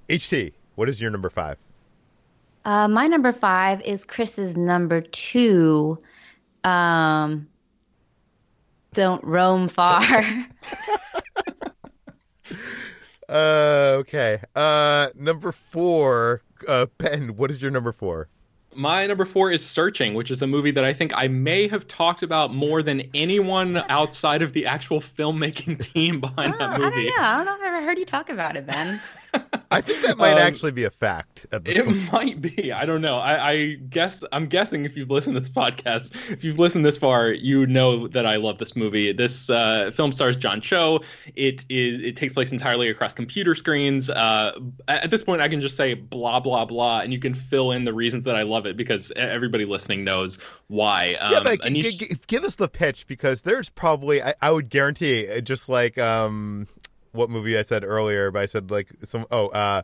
[0.10, 1.58] ht what is your number five?
[2.64, 5.98] Uh my number five is chris's number two.
[6.64, 7.48] Um
[8.94, 10.04] don't roam far.
[13.28, 14.40] Uh okay.
[14.56, 18.30] Uh number four uh, Ben, what is your number four?
[18.76, 21.88] My number four is Searching, which is a movie that I think I may have
[21.88, 26.84] talked about more than anyone outside of the actual filmmaking team behind oh, that movie.
[26.84, 27.24] I don't know.
[27.24, 29.02] I don't know if I've ever heard you talk about it, Ben.
[29.72, 31.46] I think that might um, actually be a fact.
[31.52, 32.12] it point.
[32.14, 32.72] might be.
[32.72, 33.18] I don't know.
[33.18, 36.98] I, I, guess I'm guessing if you've listened to this podcast, if you've listened this
[36.98, 39.12] far, you know that I love this movie.
[39.12, 41.02] This uh, film stars John Cho.
[41.36, 41.98] It is.
[42.00, 44.10] It takes place entirely across computer screens.
[44.10, 47.72] Uh, at this point, I can just say blah blah blah, and you can fill
[47.72, 51.16] in the reasons that I love it because everybody listening knows why.
[51.16, 54.52] Um, yeah, but Anish- g- g- give us the pitch because there's probably I, I
[54.52, 56.68] would guarantee just like um
[57.16, 59.82] what movie I said earlier, but I said like some oh uh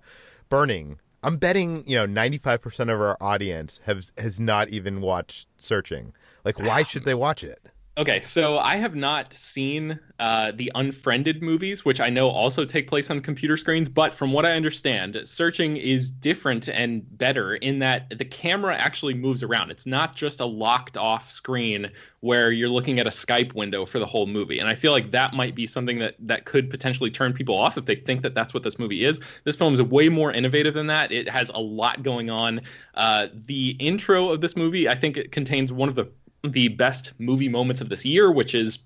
[0.49, 0.99] Burning.
[1.23, 6.13] I'm betting, you know, 95% of our audience have has not even watched Searching.
[6.43, 7.61] Like why should they watch it?
[7.97, 12.87] Okay, so I have not seen uh, the Unfriended movies, which I know also take
[12.87, 13.89] place on computer screens.
[13.89, 19.13] But from what I understand, searching is different and better in that the camera actually
[19.13, 19.71] moves around.
[19.71, 23.99] It's not just a locked off screen where you're looking at a Skype window for
[23.99, 24.59] the whole movie.
[24.59, 27.77] And I feel like that might be something that that could potentially turn people off
[27.77, 29.19] if they think that that's what this movie is.
[29.43, 31.11] This film is way more innovative than that.
[31.11, 32.61] It has a lot going on.
[32.93, 36.09] Uh, the intro of this movie, I think, it contains one of the
[36.43, 38.79] the best movie moments of this year, which is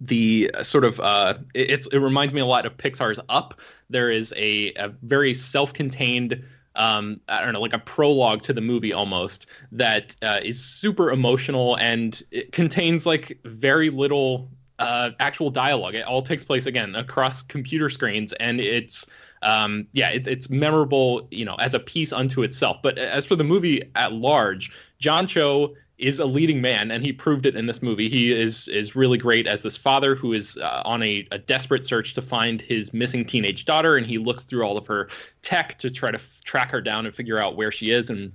[0.00, 3.60] the sort of uh, it, it's it reminds me a lot of Pixar's Up.
[3.90, 8.60] There is a, a very self-contained um, I don't know, like a prologue to the
[8.60, 15.50] movie almost that uh, is super emotional and it contains like very little uh, actual
[15.50, 15.94] dialogue.
[15.94, 19.06] It all takes place again across computer screens, and it's
[19.42, 22.78] um, yeah, it, it's memorable, you know, as a piece unto itself.
[22.82, 27.12] But as for the movie at large, John Cho is a leading man, and he
[27.12, 28.08] proved it in this movie.
[28.08, 31.86] He is is really great as this father who is uh, on a, a desperate
[31.86, 35.08] search to find his missing teenage daughter, and he looks through all of her
[35.42, 38.32] tech to try to f- track her down and figure out where she is and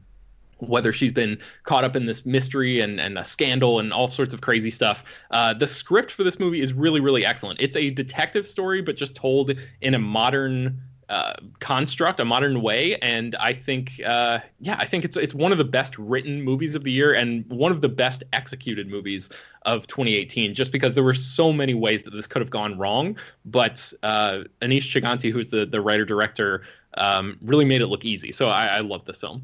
[0.59, 4.33] whether she's been caught up in this mystery and, and a scandal and all sorts
[4.33, 5.03] of crazy stuff.
[5.29, 7.61] Uh, the script for this movie is really, really excellent.
[7.61, 12.97] It's a detective story, but just told in a modern uh, construct, a modern way,
[12.97, 16.75] and I think, uh, yeah, I think it's it's one of the best written movies
[16.75, 19.29] of the year and one of the best executed movies
[19.63, 20.53] of 2018.
[20.53, 24.43] Just because there were so many ways that this could have gone wrong, but uh,
[24.61, 26.63] Aneesh Chaganty, who's the the writer director,
[26.97, 28.31] um, really made it look easy.
[28.31, 29.43] So I, I love this film.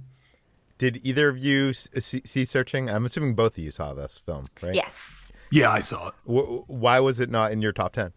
[0.77, 2.89] Did either of you see, see Searching?
[2.89, 4.75] I'm assuming both of you saw this film, right?
[4.75, 5.31] Yes.
[5.49, 6.13] Yeah, I saw it.
[6.25, 8.11] W- why was it not in your top ten?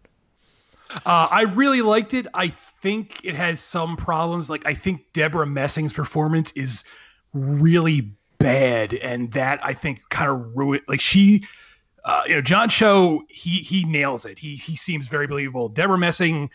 [1.05, 2.27] Uh, I really liked it.
[2.33, 4.49] I think it has some problems.
[4.49, 6.83] Like I think Debra Messing's performance is
[7.33, 10.83] really bad, and that I think kind of ruined.
[10.87, 11.45] Like she,
[12.05, 14.39] uh, you know, John Cho, he he nails it.
[14.39, 15.69] He he seems very believable.
[15.69, 16.49] Debra Messing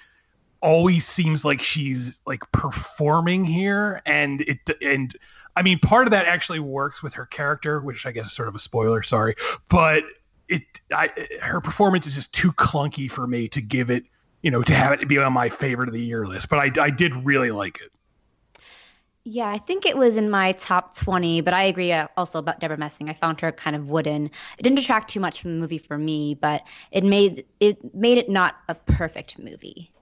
[0.62, 5.16] always seems like she's like performing here, and it and
[5.57, 8.49] I mean part of that actually works with her character, which I guess is sort
[8.49, 9.03] of a spoiler.
[9.03, 9.35] Sorry,
[9.68, 10.05] but
[10.49, 14.05] it I, her performance is just too clunky for me to give it
[14.42, 16.48] you know, to have it be on my favorite of the year list.
[16.48, 17.90] But I, I did really like it.
[19.24, 22.59] Yeah, I think it was in my top 20, but I agree uh, also about
[22.59, 23.09] Debra Messing.
[23.09, 24.26] I found her kind of wooden.
[24.59, 28.18] It didn't detract too much from the movie for me, but it made it made
[28.18, 29.92] it not a perfect movie.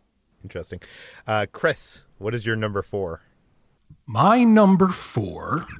[0.43, 0.81] Interesting.
[1.27, 3.21] Uh, Chris, what is your number four?
[4.07, 5.67] My number four.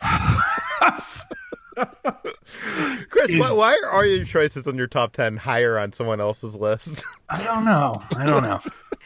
[3.08, 7.04] Chris, why, why, are your choices on your top 10 higher on someone else's list?
[7.28, 8.02] I don't know.
[8.16, 8.60] I don't know.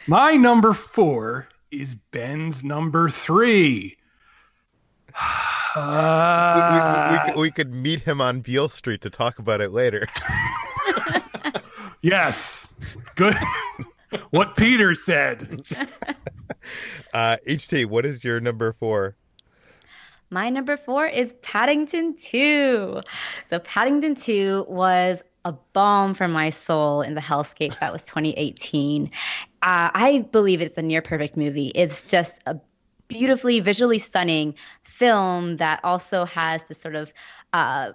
[0.07, 3.97] My number four is Ben's number three.
[5.75, 9.71] Uh, we, we, we, we, could meet him on Beale Street to talk about it
[9.71, 10.07] later.
[12.01, 12.71] yes.
[13.15, 13.35] Good.
[14.31, 15.63] what Peter said.
[17.13, 19.15] Uh, HT, what is your number four?
[20.33, 23.01] My number four is Paddington 2.
[23.51, 29.05] So, Paddington 2 was a balm for my soul in the hellscape that was 2018.
[29.05, 29.09] Uh,
[29.61, 31.71] I believe it's a near perfect movie.
[31.75, 32.59] It's just a
[33.09, 37.13] beautifully visually stunning film that also has this sort of
[37.53, 37.91] uh,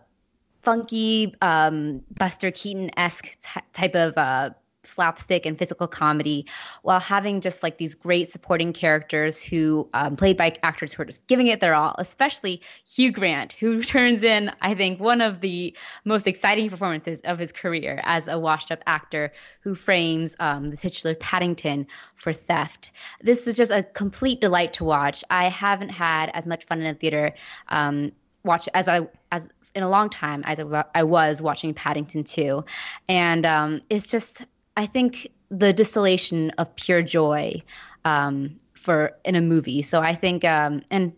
[0.62, 4.51] funky um, Buster Keaton esque t- type of uh,
[4.85, 6.47] slapstick and physical comedy
[6.83, 11.07] while having just like these great supporting characters who um, played by actors who are
[11.07, 15.41] just giving it their all especially hugh grant who turns in i think one of
[15.41, 20.71] the most exciting performances of his career as a washed up actor who frames um,
[20.71, 25.91] the titular paddington for theft this is just a complete delight to watch i haven't
[25.91, 27.35] had as much fun in the theater
[27.69, 28.12] um,
[28.45, 30.59] watch as i as in a long time as
[30.95, 32.64] I was watching Paddington 2.
[33.09, 34.45] And um, it's just
[34.79, 37.64] I think the distillation of pure joy
[38.05, 39.83] um, for in a movie.
[39.83, 41.12] So I think, um, and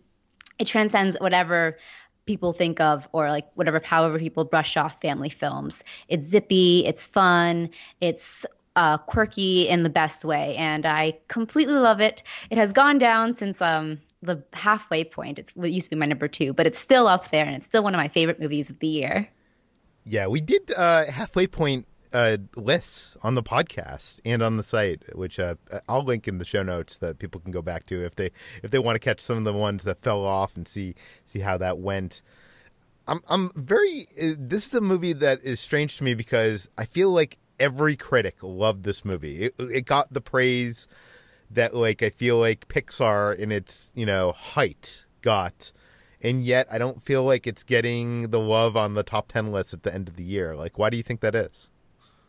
[0.57, 1.77] it transcends whatever
[2.25, 5.83] people think of or like whatever however people brush off family films.
[6.07, 7.69] It's zippy, it's fun,
[7.99, 12.23] it's uh, quirky in the best way, and I completely love it.
[12.49, 15.37] It has gone down since um, the halfway point.
[15.37, 17.67] It's it used to be my number two, but it's still up there, and it's
[17.67, 19.29] still one of my favorite movies of the year.
[20.03, 25.03] Yeah, we did uh, halfway point uh, lists on the podcast and on the site,
[25.15, 25.55] which uh,
[25.87, 28.31] I'll link in the show notes that people can go back to if they
[28.63, 30.95] if they want to catch some of the ones that fell off and see
[31.25, 32.21] see how that went.
[33.07, 34.05] I'm I'm very.
[34.21, 37.95] Uh, this is a movie that is strange to me because I feel like every
[37.95, 39.43] critic loved this movie.
[39.43, 40.87] It, it got the praise
[41.49, 45.71] that like I feel like Pixar in its you know height got
[46.23, 49.73] and yet I don't feel like it's getting the love on the top 10 list
[49.73, 50.55] at the end of the year.
[50.55, 51.70] Like, why do you think that is?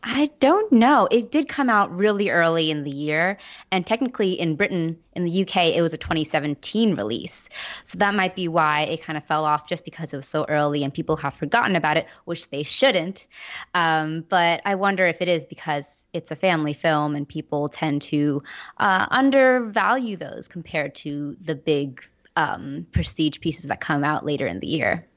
[0.05, 1.07] I don't know.
[1.11, 3.37] It did come out really early in the year.
[3.71, 7.47] And technically, in Britain, in the UK, it was a 2017 release.
[7.85, 10.45] So that might be why it kind of fell off just because it was so
[10.49, 13.27] early and people have forgotten about it, which they shouldn't.
[13.75, 18.01] Um, but I wonder if it is because it's a family film and people tend
[18.03, 18.43] to
[18.77, 24.59] uh, undervalue those compared to the big um, prestige pieces that come out later in
[24.59, 25.07] the year.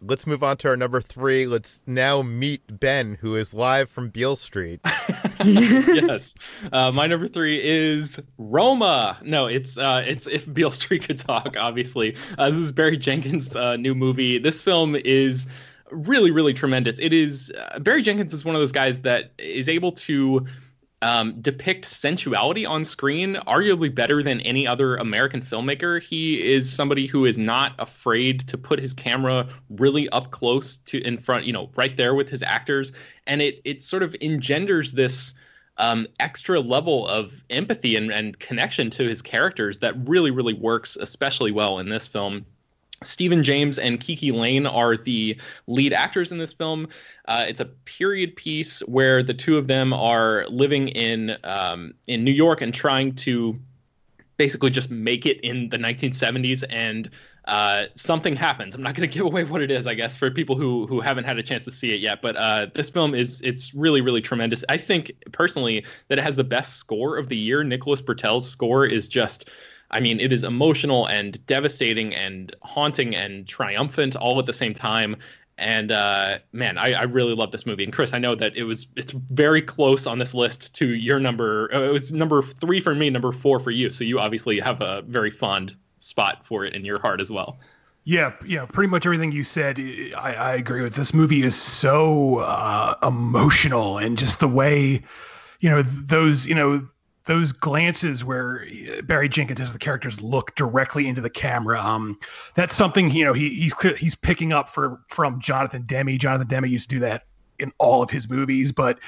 [0.00, 1.46] Let's move on to our number three.
[1.46, 4.80] Let's now meet Ben, who is live from Beale Street.
[5.44, 6.34] yes,
[6.72, 9.18] uh, my number three is Roma.
[9.22, 11.56] No, it's uh, it's if Beale Street could talk.
[11.58, 14.38] Obviously, uh, this is Barry Jenkins' uh, new movie.
[14.38, 15.46] This film is
[15.90, 16.98] really, really tremendous.
[16.98, 20.46] It is uh, Barry Jenkins is one of those guys that is able to
[21.02, 26.00] um, depict sensuality on screen arguably better than any other American filmmaker.
[26.00, 31.00] He is somebody who is not afraid to put his camera really up close to
[31.00, 32.92] in front, you know, right there with his actors,
[33.26, 35.34] and it it sort of engenders this.
[35.76, 40.96] Um, extra level of empathy and, and connection to his characters that really, really works
[40.96, 42.44] especially well in this film.
[43.02, 46.88] Stephan James and KiKi Layne are the lead actors in this film.
[47.26, 52.24] Uh, it's a period piece where the two of them are living in um, in
[52.24, 53.58] New York and trying to
[54.36, 57.10] basically just make it in the 1970s and
[57.44, 58.74] uh, something happens.
[58.74, 61.00] I'm not going to give away what it is, I guess, for people who who
[61.00, 62.20] haven't had a chance to see it yet.
[62.22, 64.64] But uh, this film is it's really really tremendous.
[64.68, 67.64] I think personally that it has the best score of the year.
[67.64, 69.48] Nicholas Britell's score is just
[69.90, 74.74] I mean, it is emotional and devastating and haunting and triumphant all at the same
[74.74, 75.16] time.
[75.58, 77.84] And uh, man, I, I, really love this movie.
[77.84, 81.20] And Chris, I know that it was it's very close on this list to your
[81.20, 81.68] number.
[81.74, 83.90] Uh, it was number three for me, number four for you.
[83.90, 87.58] So you obviously have a very fond spot for it in your heart as well.
[88.04, 89.78] Yeah, yeah, pretty much everything you said.
[90.16, 90.94] I, I agree with.
[90.94, 95.02] This movie is so uh, emotional, and just the way,
[95.60, 96.88] you know, those, you know,
[97.26, 98.66] those glances where
[99.04, 101.80] Barry Jenkins as the characters look directly into the camera.
[101.80, 102.18] Um,
[102.54, 106.18] that's something you know he, he's he's picking up for from Jonathan Demme.
[106.18, 107.24] Jonathan Demme used to do that
[107.58, 108.98] in all of his movies, but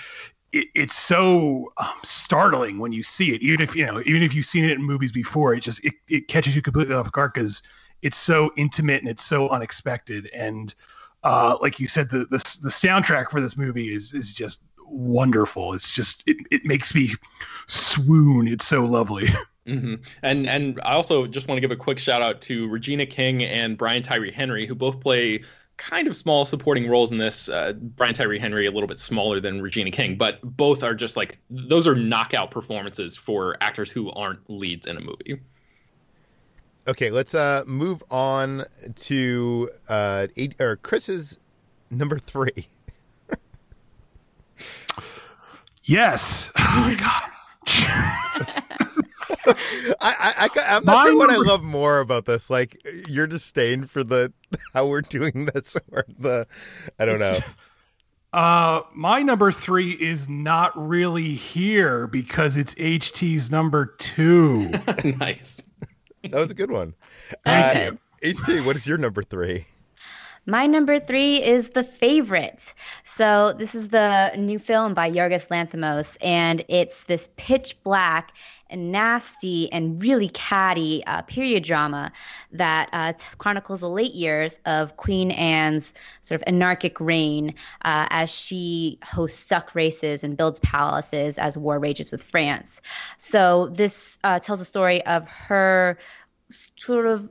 [0.53, 3.43] it, it's so um, startling when you see it.
[3.43, 5.95] Even if you know, even if you've seen it in movies before, it just it,
[6.09, 7.63] it catches you completely off guard because
[8.03, 10.29] it's so intimate and it's so unexpected.
[10.35, 10.75] And
[11.25, 14.63] uh, like you said, the, the the soundtrack for this movie is is just
[14.93, 15.73] wonderful.
[15.73, 17.11] It's just it, it makes me
[17.67, 18.49] swoon.
[18.49, 19.29] It's so lovely.
[19.65, 20.03] Mm-hmm.
[20.25, 23.45] And and I also just want to give a quick shout out to Regina King
[23.45, 25.45] and Brian Tyree Henry, who both play
[25.77, 27.49] kind of small supporting roles in this.
[27.49, 31.17] Uh, Brian Tyree Henry a little bit smaller than Regina King, but both are just
[31.17, 35.41] like those are knockout performances for actors who aren't leads in a movie.
[36.89, 38.65] Okay, let's uh move on
[38.97, 41.39] to uh eight, or Chris's
[41.89, 42.67] number three.
[45.85, 46.51] Yes.
[46.59, 47.29] Oh my god.
[49.47, 53.85] I, I, I, am not sure what I love more about this, like your disdain
[53.85, 54.33] for the
[54.75, 56.47] how we're doing this, or the
[56.99, 57.41] I don't know.
[58.33, 64.71] Uh, my number three is not really here because it's HT's number two.
[65.19, 65.63] nice.
[66.23, 66.95] That was a good one.
[67.45, 67.81] Thank uh,
[68.23, 68.35] you.
[68.35, 69.67] HT, what is your number three?
[70.47, 72.75] My number three is The Favorite.
[73.05, 78.33] So, this is the new film by Yorgos Lanthimos, and it's this pitch black
[78.69, 82.11] and nasty and really catty uh, period drama
[82.51, 88.29] that uh, chronicles the late years of Queen Anne's sort of anarchic reign uh, as
[88.29, 92.81] she hosts duck races and builds palaces as war rages with France.
[93.19, 95.99] So, this uh, tells a story of her
[96.53, 97.29] sort of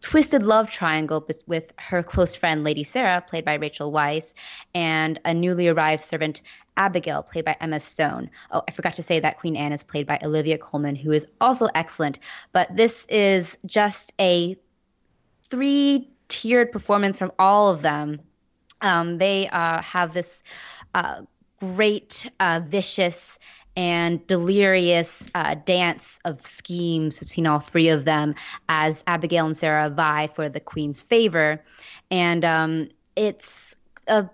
[0.00, 4.34] twisted love triangle with her close friend Lady Sarah, played by Rachel Weisz,
[4.74, 6.42] and a newly arrived servant
[6.76, 8.30] Abigail, played by Emma Stone.
[8.50, 11.26] Oh, I forgot to say that Queen Anne is played by Olivia Colman, who is
[11.40, 12.18] also excellent.
[12.52, 14.56] But this is just a
[15.48, 18.20] three tiered performance from all of them.
[18.80, 20.42] Um, they uh, have this
[20.94, 21.22] uh,
[21.58, 23.38] great, uh, vicious,
[23.76, 28.34] and delirious uh, dance of schemes between all three of them
[28.68, 31.62] as Abigail and Sarah vie for the queen's favor.
[32.10, 33.74] And um, it's
[34.06, 34.28] a,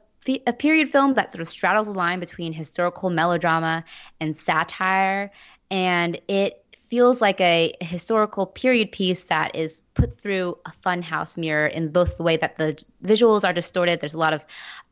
[0.47, 3.85] a period film that sort of straddles the line between historical melodrama
[4.21, 5.31] and satire.
[5.71, 11.67] And it feels like a, historical period piece that is put through a funhouse mirror
[11.67, 14.45] in both the way that the visuals are distorted, there's a lot of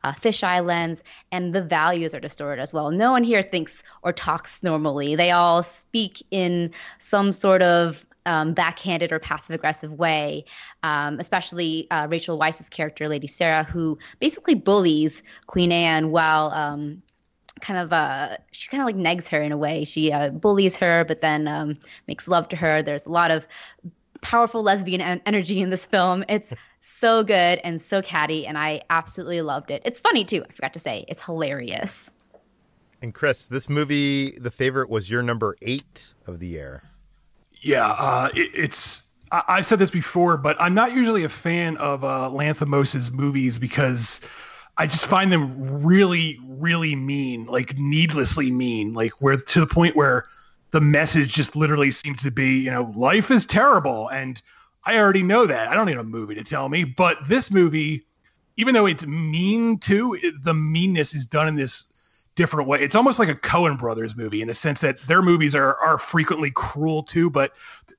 [0.03, 2.91] uh, fisheye lens, and the values are distorted as well.
[2.91, 5.15] No one here thinks or talks normally.
[5.15, 10.45] They all speak in some sort of um, backhanded or passive aggressive way,
[10.83, 17.01] um, especially uh, Rachel Weisz's character, Lady Sarah, who basically bullies Queen Anne while um,
[17.61, 19.85] kind of uh she kind of like negs her in a way.
[19.85, 21.77] She uh, bullies her but then um,
[22.07, 22.81] makes love to her.
[22.81, 23.47] There's a lot of
[24.21, 26.23] powerful lesbian en- energy in this film.
[26.27, 29.81] It's so good and so catty and i absolutely loved it.
[29.85, 30.43] It's funny too.
[30.47, 32.09] I forgot to say it's hilarious.
[33.01, 36.83] And chris this movie the favorite was your number eight of the year.
[37.61, 41.77] Yeah uh, it, it's I- I've said this before, but I'm not usually a fan
[41.77, 44.21] of uh, Lanthimos's movies because
[44.77, 49.95] I just find them really, really mean, like needlessly mean, like where to the point
[49.95, 50.25] where
[50.71, 54.09] the message just literally seems to be, you know, life is terrible.
[54.09, 54.41] And
[54.83, 55.69] I already know that.
[55.69, 56.83] I don't need a movie to tell me.
[56.83, 58.05] But this movie,
[58.57, 61.85] even though it's mean too, it, the meanness is done in this
[62.35, 62.81] different way.
[62.81, 65.97] It's almost like a Coen Brothers movie in the sense that their movies are are
[65.97, 67.53] frequently cruel too, but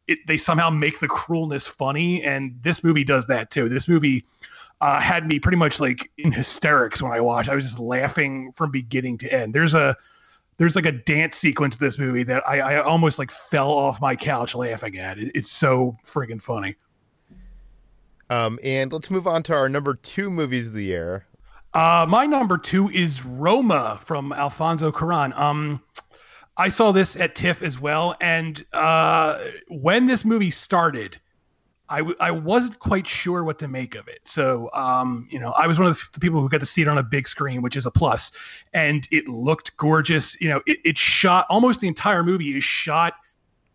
[0.07, 2.23] it, they somehow make the cruelness funny.
[2.23, 3.71] And this movie does that too.
[3.71, 4.25] This movie
[4.81, 7.49] uh, had me pretty much like in hysterics when I watched.
[7.49, 9.55] I was just laughing from beginning to end.
[9.55, 9.97] There's a
[10.59, 14.01] there's like a dance sequence of this movie that I, I almost like fell off
[14.01, 15.19] my couch laughing at.
[15.19, 16.77] It, it's so friggin' funny.
[18.31, 21.27] Um, and let's move on to our number two movies of the year.
[21.75, 25.37] Uh, my number two is Roma from Alfonso Cuarón.
[25.39, 25.83] Um,
[26.57, 31.21] I saw this at TIFF as well, and uh, when this movie started,
[31.89, 34.21] I w- I wasn't quite sure what to make of it.
[34.25, 36.89] So, um, you know, I was one of the people who got to see it
[36.89, 38.33] on a big screen, which is a plus,
[38.73, 40.41] and it looked gorgeous.
[40.41, 43.15] You know, it, it shot almost the entire movie is shot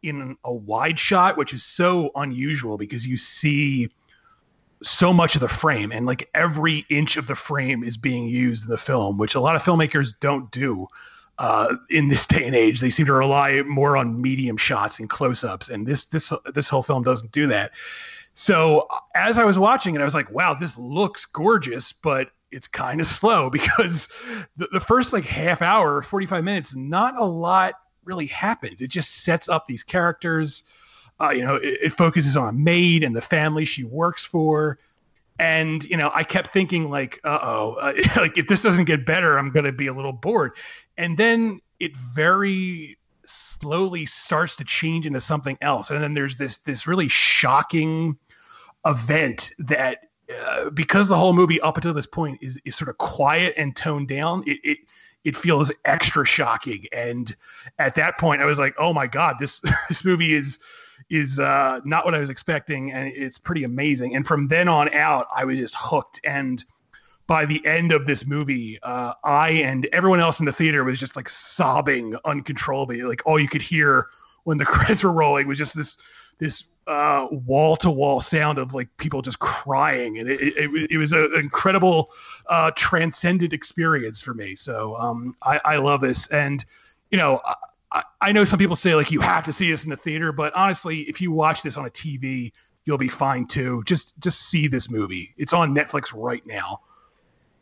[0.03, 3.89] in a wide shot, which is so unusual because you see
[4.83, 8.63] so much of the frame and like every inch of the frame is being used
[8.63, 10.87] in the film, which a lot of filmmakers don't do.
[11.37, 15.09] Uh, in this day and age, they seem to rely more on medium shots and
[15.09, 17.71] close-ups, and this this this whole film doesn't do that.
[18.33, 22.67] So as I was watching it, I was like, "Wow, this looks gorgeous," but it's
[22.67, 24.07] kind of slow because
[24.57, 27.75] the, the first like half hour, forty five minutes, not a lot
[28.05, 28.81] really happens.
[28.81, 30.63] It just sets up these characters.
[31.19, 34.79] Uh, you know, it, it focuses on a maid and the family she works for
[35.39, 39.37] and you know i kept thinking like uh-oh uh, like if this doesn't get better
[39.37, 40.55] i'm going to be a little bored.
[40.97, 45.89] And then it very slowly starts to change into something else.
[45.89, 48.17] And then there's this this really shocking
[48.85, 49.99] event that
[50.45, 53.75] uh, because the whole movie up until this point is is sort of quiet and
[53.75, 54.77] toned down it, it
[55.23, 56.85] it feels extra shocking.
[56.91, 57.35] And
[57.79, 60.59] at that point i was like oh my god this this movie is
[61.11, 64.15] is uh, not what I was expecting, and it's pretty amazing.
[64.15, 66.21] And from then on out, I was just hooked.
[66.23, 66.63] And
[67.27, 70.97] by the end of this movie, uh, I and everyone else in the theater was
[70.97, 73.01] just like sobbing uncontrollably.
[73.01, 74.07] Like all you could hear
[74.45, 75.97] when the credits were rolling was just this
[76.39, 81.11] this wall to wall sound of like people just crying, and it, it, it was
[81.11, 82.09] an incredible,
[82.47, 84.55] uh, transcendent experience for me.
[84.55, 86.63] So um, I, I love this, and
[87.11, 87.41] you know.
[87.45, 87.55] I,
[88.31, 91.01] know some people say like you have to see this in the theater, but honestly,
[91.01, 92.51] if you watch this on a TV,
[92.85, 93.83] you'll be fine too.
[93.85, 95.33] Just just see this movie.
[95.37, 96.81] It's on Netflix right now.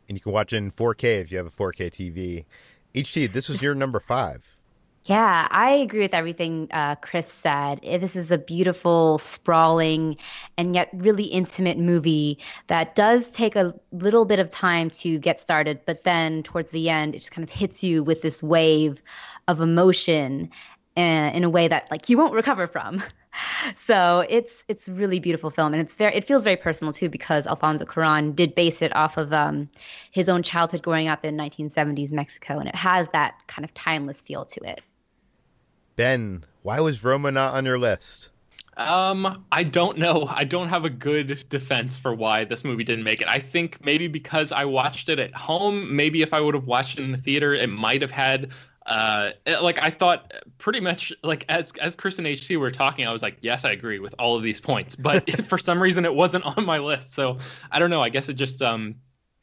[0.08, 2.44] And you can watch it in 4K if you have a 4K TV.
[2.94, 4.56] HT, this was your number five.
[5.04, 7.80] Yeah, I agree with everything uh, Chris said.
[7.82, 10.18] This is a beautiful, sprawling,
[10.58, 15.40] and yet really intimate movie that does take a little bit of time to get
[15.40, 19.02] started, but then towards the end, it just kind of hits you with this wave
[19.50, 20.50] of emotion
[20.96, 23.02] uh, in a way that like you won't recover from.
[23.74, 27.46] so it's it's really beautiful film and it's very it feels very personal too because
[27.46, 29.68] Alfonso Cuarón did base it off of um,
[30.10, 34.20] his own childhood growing up in 1970s Mexico and it has that kind of timeless
[34.20, 34.80] feel to it.
[35.96, 38.30] Ben, why was Roma not on your list?
[38.76, 40.26] Um, I don't know.
[40.30, 43.28] I don't have a good defense for why this movie didn't make it.
[43.28, 45.94] I think maybe because I watched it at home.
[45.94, 48.50] Maybe if I would have watched it in the theater, it might have had
[48.86, 53.12] uh like i thought pretty much like as as chris and ht were talking i
[53.12, 56.14] was like yes i agree with all of these points but for some reason it
[56.14, 57.12] wasn't on my list.
[57.12, 57.38] So
[57.70, 58.94] i don't know i guess it just um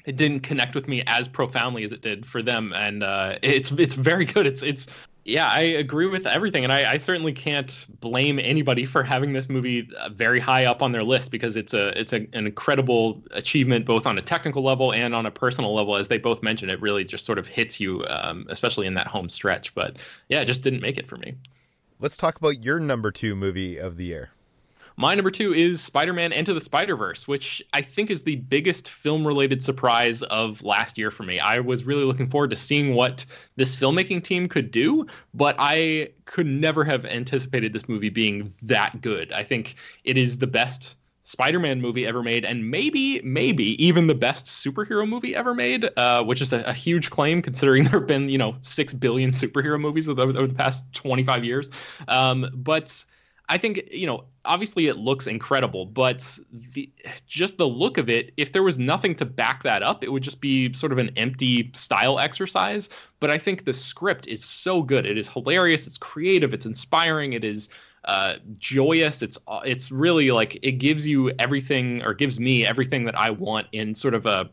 [0.05, 3.71] it didn't connect with me as profoundly as it did for them and uh it's
[3.73, 4.47] it's very good.
[4.47, 4.87] It's it's
[5.27, 9.49] yeah, I agree with everything, and I, I, certainly can't blame anybody for having this
[9.49, 13.21] movie uh, very high up on their list because it's a it's a, an incredible
[13.31, 15.97] achievement both on a technical level and on a personal level.
[15.97, 19.07] As they both mentioned, it really just sort of hits you, um, especially in that
[19.07, 19.75] home stretch.
[19.75, 19.97] But
[20.29, 21.35] yeah, it just didn't make it for me.
[21.99, 24.31] Let's talk about your number two movie of the year.
[24.99, 28.37] My number two is Spider Man Into the Spider Verse, which I think is the
[28.37, 31.39] biggest film related surprise of last year for me.
[31.39, 33.23] I was really looking forward to seeing what
[33.57, 38.99] this filmmaking team could do, but I could never have anticipated this movie being that
[38.99, 39.31] good.
[39.31, 44.15] I think it is the best Spider-Man movie ever made, and maybe, maybe even the
[44.15, 48.07] best superhero movie ever made, uh, which is a, a, huge claim considering there have
[48.07, 51.69] been, you know, six billion superhero movies over, over the past 25 years.
[52.07, 53.05] Um, but
[53.49, 56.89] I think you know, obviously it looks incredible, but the
[57.27, 60.23] just the look of it, if there was nothing to back that up, it would
[60.23, 62.89] just be sort of an empty style exercise.
[63.19, 65.05] But I think the script is so good.
[65.05, 67.69] It is hilarious, it's creative, it's inspiring, it is
[68.03, 69.21] uh, joyous.
[69.21, 73.67] It's it's really like it gives you everything or gives me everything that I want
[73.71, 74.49] in sort of a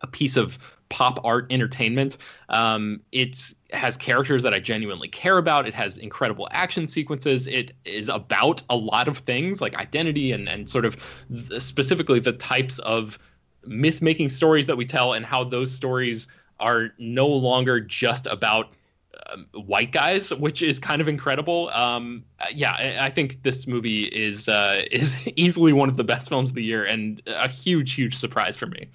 [0.00, 0.58] a piece of
[0.88, 2.18] pop art entertainment.
[2.48, 5.66] Um, it has characters that I genuinely care about.
[5.66, 7.46] It has incredible action sequences.
[7.46, 10.96] It is about a lot of things like identity and and sort of
[11.30, 13.18] th- specifically the types of
[13.64, 16.28] myth making stories that we tell and how those stories
[16.60, 18.72] are no longer just about
[19.32, 21.68] um, white guys, which is kind of incredible.
[21.70, 26.28] Um, yeah, I, I, think this movie is uh, is easily one of the best
[26.28, 28.88] films of the year and a huge, huge surprise for me.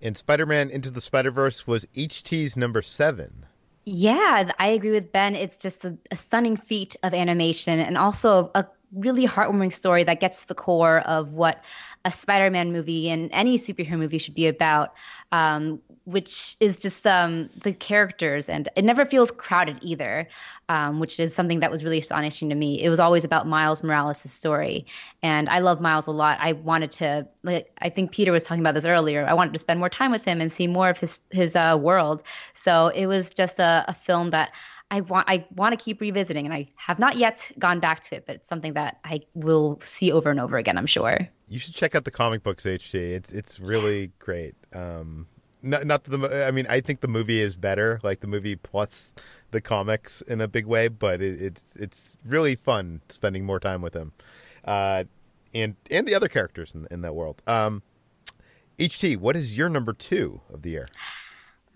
[0.00, 3.46] And Spider-Man Into the Spider-Verse was HT's number seven.
[3.84, 5.34] Yeah, I agree with Ben.
[5.34, 10.20] It's just a, a stunning feat of animation and also a really heartwarming story that
[10.20, 11.64] gets to the core of what
[12.04, 14.94] a Spider-Man movie and any superhero movie should be about,
[15.32, 20.26] um, which is just um, the characters, and it never feels crowded either,
[20.70, 22.82] um, which is something that was really astonishing to me.
[22.82, 24.86] It was always about Miles Morales' story,
[25.22, 26.38] and I love Miles a lot.
[26.40, 29.26] I wanted to, like, I think Peter was talking about this earlier.
[29.26, 31.76] I wanted to spend more time with him and see more of his his uh,
[31.78, 32.22] world.
[32.54, 34.52] So it was just a, a film that
[34.90, 38.16] I want I want to keep revisiting, and I have not yet gone back to
[38.16, 40.78] it, but it's something that I will see over and over again.
[40.78, 41.28] I'm sure.
[41.48, 42.94] You should check out the comic books, HT.
[42.94, 44.54] It's it's really great.
[44.74, 45.26] Um,
[45.62, 46.46] not not the.
[46.46, 49.14] I mean, I think the movie is better, like the movie plus
[49.50, 53.82] the comics in a big way, but it, it's it's really fun spending more time
[53.82, 54.12] with him,
[54.64, 55.04] uh,
[55.54, 57.42] and and the other characters in in that world.
[57.46, 57.82] Um,
[58.78, 60.88] HT, what is your number two of the year?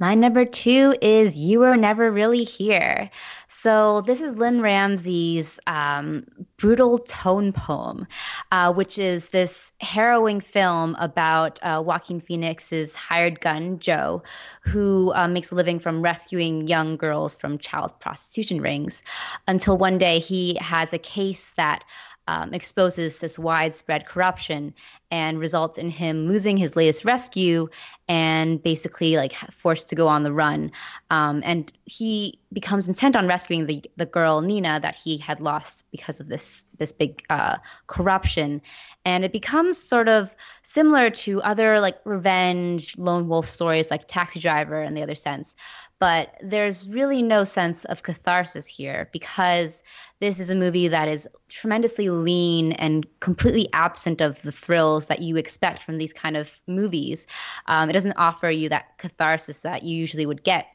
[0.02, 3.08] My number two is You Were Never Really Here.
[3.48, 6.26] So, this is Lynne Ramsay's um,
[6.56, 8.08] brutal tone poem,
[8.50, 14.24] uh, which is this harrowing film about uh, Joaquin Phoenix's hired gun, Joe,
[14.62, 19.04] who uh, makes a living from rescuing young girls from child prostitution rings
[19.46, 21.84] until one day he has a case that
[22.28, 24.74] um, exposes this widespread corruption
[25.10, 27.68] and results in him losing his latest rescue
[28.08, 30.72] and basically like forced to go on the run.
[31.10, 35.84] Um, and he becomes intent on rescuing the the girl Nina that he had lost
[35.90, 37.56] because of this this big uh,
[37.86, 38.62] corruption.
[39.04, 40.30] And it becomes sort of
[40.62, 45.56] similar to other like revenge lone wolf stories like Taxi Driver in the other sense,
[46.02, 49.84] but there's really no sense of catharsis here because
[50.18, 55.22] this is a movie that is tremendously lean and completely absent of the thrills that
[55.22, 57.28] you expect from these kind of movies.
[57.66, 60.66] Um, it doesn't offer you that catharsis that you usually would get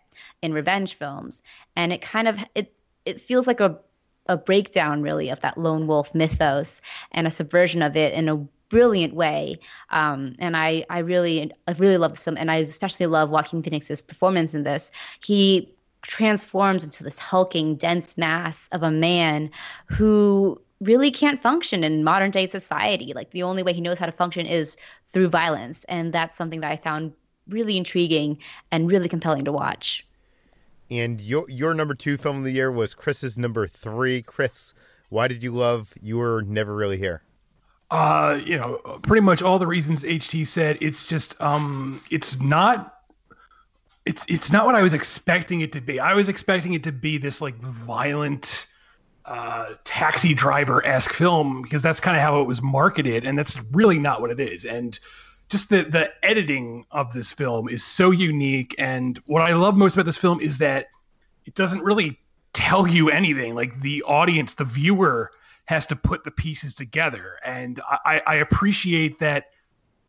[0.41, 1.43] in revenge films,
[1.75, 2.73] and it kind of it
[3.03, 3.79] it feels like a
[4.27, 8.47] a breakdown really of that lone wolf mythos and a subversion of it in a
[8.69, 9.59] brilliant way.
[9.89, 13.63] Um, and I, I really, I really love this film, and I especially love Joaquin
[13.63, 14.91] Phoenix's performance in this.
[15.23, 19.49] He transforms into this hulking, dense mass of a man
[19.87, 23.13] who really can't function in modern day society.
[23.13, 24.77] Like the only way he knows how to function is
[25.09, 27.13] through violence, and that's something that I found
[27.49, 28.37] really intriguing
[28.71, 30.05] and really compelling to watch.
[30.89, 34.21] And your your number two film of the year was Chris's number three.
[34.21, 34.73] Chris,
[35.09, 37.23] why did you love You Were Never Really Here?
[37.89, 40.77] Uh, you know, pretty much all the reasons HT said.
[40.81, 42.93] It's just, um, it's not.
[44.05, 45.99] It's it's not what I was expecting it to be.
[45.99, 48.67] I was expecting it to be this like violent,
[49.25, 53.57] uh, taxi driver esque film because that's kind of how it was marketed, and that's
[53.73, 54.63] really not what it is.
[54.63, 54.97] And
[55.49, 58.75] just the the editing of this film is so unique.
[58.77, 60.87] And what I love most about this film is that
[61.45, 62.19] it doesn't really
[62.53, 63.55] tell you anything.
[63.55, 65.31] Like the audience, the viewer
[65.67, 67.33] has to put the pieces together.
[67.43, 69.47] And I, I appreciate that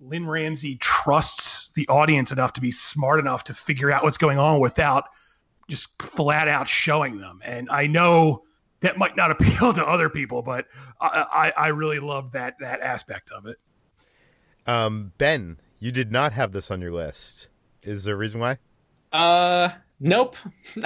[0.00, 4.38] Lynne Ramsay trusts the audience enough to be smart enough to figure out what's going
[4.38, 5.04] on without
[5.68, 7.40] just flat out showing them.
[7.44, 8.44] And I know
[8.80, 10.66] that might not appeal to other people, but
[11.00, 13.56] I, I, I really love that that aspect of it.
[14.64, 17.48] Um, ben, you did not have this on your list.
[17.82, 18.59] Is there a reason why?
[19.12, 19.70] Uh,
[20.01, 20.36] Nope.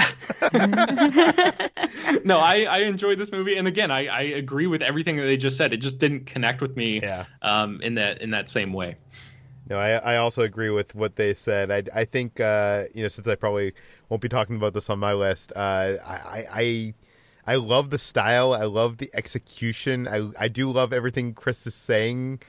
[2.25, 5.37] no, I, I enjoyed this movie, and again, I, I agree with everything that they
[5.37, 5.75] just said.
[5.75, 7.01] It just didn't connect with me.
[7.01, 7.27] Yeah.
[7.43, 8.97] Um, in that in that same way.
[9.69, 11.71] No, I, I also agree with what they said.
[11.71, 13.75] I, I think uh, you know since I probably
[14.09, 16.95] won't be talking about this on my list, uh, I, I
[17.47, 18.55] I love the style.
[18.55, 20.09] I love the execution.
[20.09, 22.41] I I do love everything Chris is saying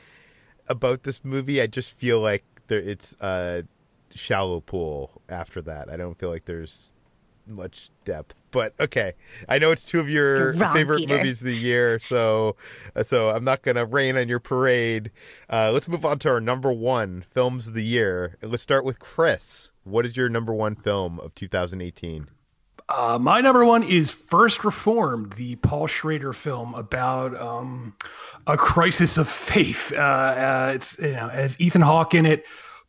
[0.70, 1.62] about this movie.
[1.62, 3.64] I just feel like there it's uh
[4.16, 5.90] shallow pool after that.
[5.90, 6.94] I don't feel like there's
[7.48, 8.42] much depth.
[8.52, 9.14] But okay,
[9.50, 11.18] I know it's two of your wrong, favorite Peter.
[11.18, 12.56] movies of the year, so
[12.96, 15.12] uh, so I'm not gonna rain on your parade.
[15.50, 18.38] Uh, let's move on to our number one films of the year.
[18.42, 19.72] let's start with Chris.
[19.84, 22.28] What is your number one film of 2018?
[22.90, 27.96] Uh, my number one is First Reformed, the Paul Schrader film about um,
[28.46, 29.94] a crisis of faith.
[29.96, 32.46] Uh, uh, it's you know as Ethan Hawke in it,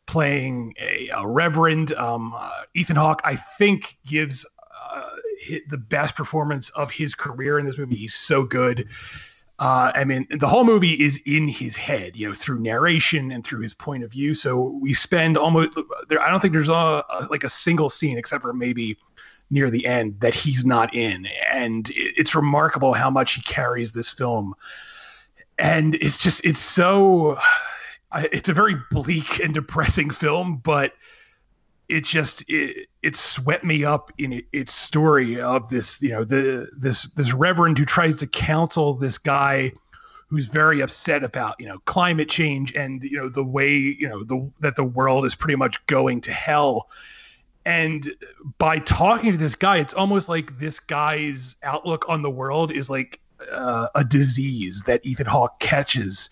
[0.07, 1.93] playing a, a reverend.
[1.93, 4.45] Um, uh, Ethan Hawke, I think, gives
[4.91, 5.09] uh,
[5.69, 7.95] the best performance of his career in this movie.
[7.95, 8.87] He's so good.
[9.57, 13.45] Uh, I mean, the whole movie is in his head, you know, through narration and
[13.45, 14.33] through his point of view.
[14.33, 15.77] So we spend almost
[16.09, 16.21] there.
[16.21, 18.97] I don't think there's a, a like a single scene except for maybe
[19.49, 23.93] near the end that he's not in, and it, it's remarkable how much he carries
[23.93, 24.55] this film.
[25.57, 27.37] And it's just it's so
[28.15, 30.93] it's a very bleak and depressing film, but
[31.87, 36.23] it just it, it swept me up in it, its story of this you know
[36.23, 39.71] the this this reverend who tries to counsel this guy
[40.27, 44.23] who's very upset about you know climate change and you know the way you know
[44.23, 46.89] the that the world is pretty much going to hell.
[47.67, 48.11] And
[48.59, 52.89] by talking to this guy it's almost like this guy's outlook on the world is
[52.89, 53.19] like
[53.51, 56.29] uh, a disease that Ethan Hawke catches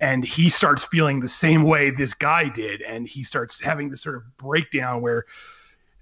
[0.00, 4.02] and he starts feeling the same way this guy did and he starts having this
[4.02, 5.24] sort of breakdown where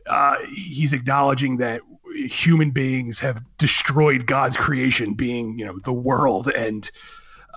[0.06, 1.80] uh, he's acknowledging that
[2.28, 6.48] human beings have destroyed god's creation being you know the world.
[6.48, 6.90] And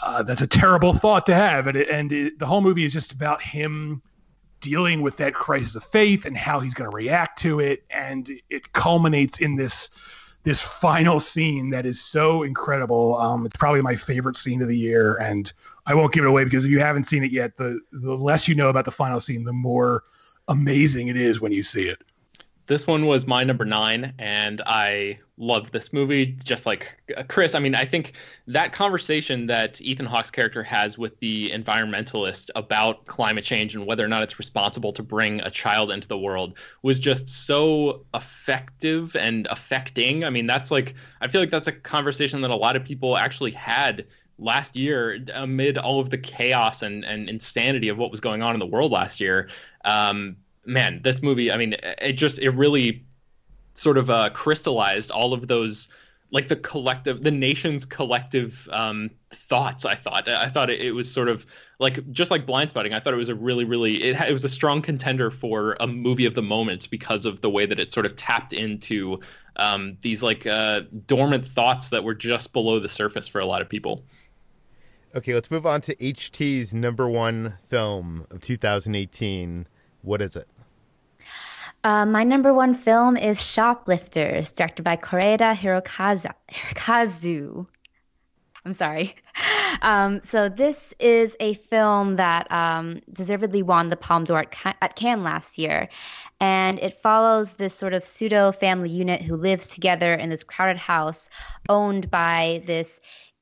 [0.03, 1.67] uh, that's a terrible thought to have.
[1.67, 4.01] And, it, and it, the whole movie is just about him
[4.61, 7.83] dealing with that crisis of faith and how he's going to react to it.
[7.89, 9.89] And it culminates in this
[10.43, 13.17] this final scene that is so incredible.
[13.17, 15.51] Um, it's probably my favorite scene of the year, and
[15.89, 18.47] I won't give it away because if you haven't seen it yet, the the less
[18.47, 20.03] you know about the final scene, the more
[20.47, 21.97] amazing it is when you see it.
[22.67, 26.27] This one was my number nine, and I loved this movie.
[26.43, 28.13] Just like uh, Chris, I mean, I think
[28.45, 34.05] that conversation that Ethan Hawke's character has with the environmentalist about climate change and whether
[34.05, 39.15] or not it's responsible to bring a child into the world was just so effective
[39.15, 40.23] and affecting.
[40.23, 43.17] I mean, that's like, I feel like that's a conversation that a lot of people
[43.17, 44.05] actually had
[44.39, 48.53] last year amid all of the chaos and, and insanity of what was going on
[48.53, 49.49] in the world last year.
[49.85, 53.03] Um, man, this movie, I mean, it just it really
[53.73, 55.89] sort of uh, crystallized all of those
[56.31, 61.11] like the collective the nation's collective um, thoughts i thought i thought it, it, was
[61.11, 61.45] sort of
[61.79, 64.49] like just like blindspotting i thought it was a really really it, it was a
[64.49, 68.05] strong contender for a movie of the moment because of the way that it sort
[68.05, 69.19] of tapped into
[69.55, 73.61] um, these like uh, dormant thoughts that were just below the surface for a lot
[73.61, 74.03] of people
[75.15, 79.67] okay let's move on to ht's number one film of 2018
[80.01, 80.47] what is it
[81.83, 86.35] uh, my number one film is Shoplifters, directed by Koreeda Hirokazu.
[88.65, 89.15] I'm sorry.
[89.81, 94.95] Um, so this is a film that um, deservedly won the Palme d'Or at, at
[94.95, 95.87] Cannes last year,
[96.41, 100.77] and it follows this sort of pseudo family unit who lives together in this crowded
[100.77, 101.29] house
[101.69, 102.99] owned by this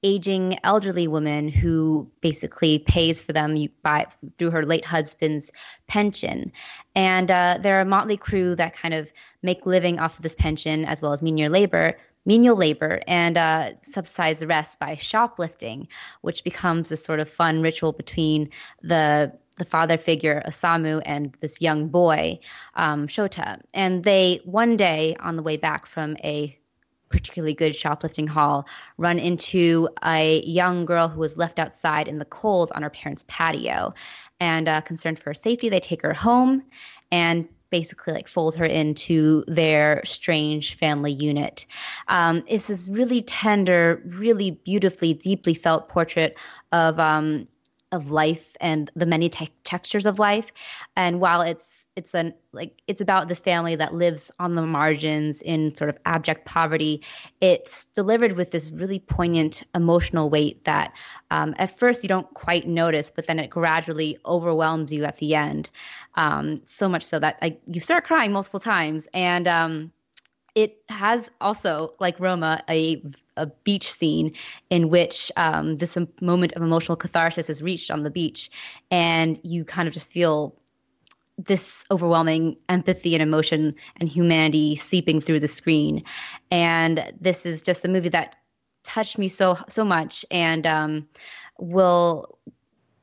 [0.08, 5.52] aging elderly woman who basically pays for them by through her late husband's
[5.88, 6.50] pension.
[6.96, 9.12] And uh, they're a motley crew that kind of
[9.44, 13.72] make living off of this pension as well as menial labor, menial labor, and uh,
[13.82, 15.90] subsidize the rest by shoplifting,
[16.22, 18.50] which becomes this sort of fun ritual between
[18.82, 22.40] the the father figure Osamu and this young boy
[22.76, 23.60] um, Shota.
[23.74, 26.56] And they one day on the way back from a
[27.10, 32.26] particularly good shoplifting haul run into a young girl who was left outside in the
[32.26, 33.94] cold on her parents' patio.
[34.40, 36.64] And uh, concerned for her safety, they take her home
[37.12, 41.66] and basically like fold her into their strange family unit.
[42.08, 46.38] Um, it's this really tender, really beautifully, deeply felt portrait
[46.72, 47.48] of um,
[47.92, 50.52] of life and the many te- textures of life.
[50.96, 55.42] And while it's it's an like it's about this family that lives on the margins
[55.42, 57.02] in sort of abject poverty,
[57.40, 60.94] it's delivered with this really poignant emotional weight that
[61.32, 65.36] um, at first you don't quite notice, but then it gradually overwhelms you at the
[65.36, 65.70] end.
[66.16, 69.48] Um, so much so that like you start crying multiple times and.
[69.48, 69.92] Um,
[70.56, 73.04] it has also, like Roma, a
[73.38, 74.34] a beach scene
[74.70, 78.52] in which um, this moment of emotional catharsis is reached on the beach,
[78.92, 80.56] and you kind of just feel
[81.38, 86.04] this overwhelming empathy and emotion and humanity seeping through the screen.
[86.50, 88.36] And this is just the movie that
[88.84, 91.08] touched me so so much, and um,
[91.60, 92.38] will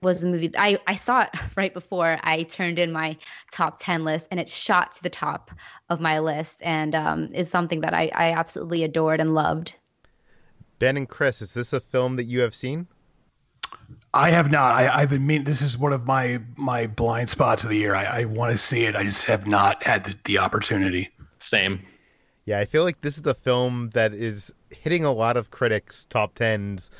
[0.04, 3.16] was a movie I, I saw it right before I turned in my
[3.50, 5.50] top 10 list and it shot to the top
[5.88, 9.74] of my list and um, is something that I, I absolutely adored and loved.
[10.84, 12.88] Ben and Chris, is this a film that you have seen?
[14.12, 14.74] I have not.
[14.74, 15.44] I, have been mean.
[15.44, 17.94] This is one of my my blind spots of the year.
[17.94, 18.94] I, I want to see it.
[18.94, 21.08] I just have not had the, the opportunity.
[21.38, 21.80] Same.
[22.44, 26.04] Yeah, I feel like this is a film that is hitting a lot of critics'
[26.04, 26.90] top tens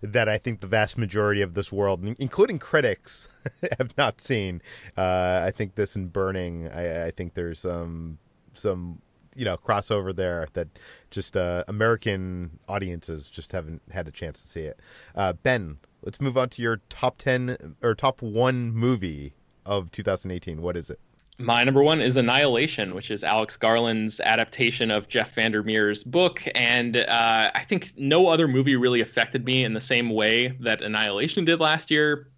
[0.00, 3.28] that I think the vast majority of this world, including critics,
[3.78, 4.62] have not seen.
[4.96, 6.68] Uh, I think this and Burning.
[6.68, 8.16] I, I think there's um,
[8.52, 9.02] some
[9.34, 10.68] you know crossover there that
[11.10, 14.80] just uh, American audiences just haven't had a chance to see it.
[15.14, 19.34] Uh, ben, let's move on to your top ten or top one movie
[19.66, 20.60] of 2018.
[20.60, 21.00] What is it?
[21.36, 26.44] My number one is Annihilation, which is Alex Garland's adaptation of Jeff VanderMeer's book.
[26.54, 30.80] And uh, I think no other movie really affected me in the same way that
[30.80, 32.28] Annihilation did last year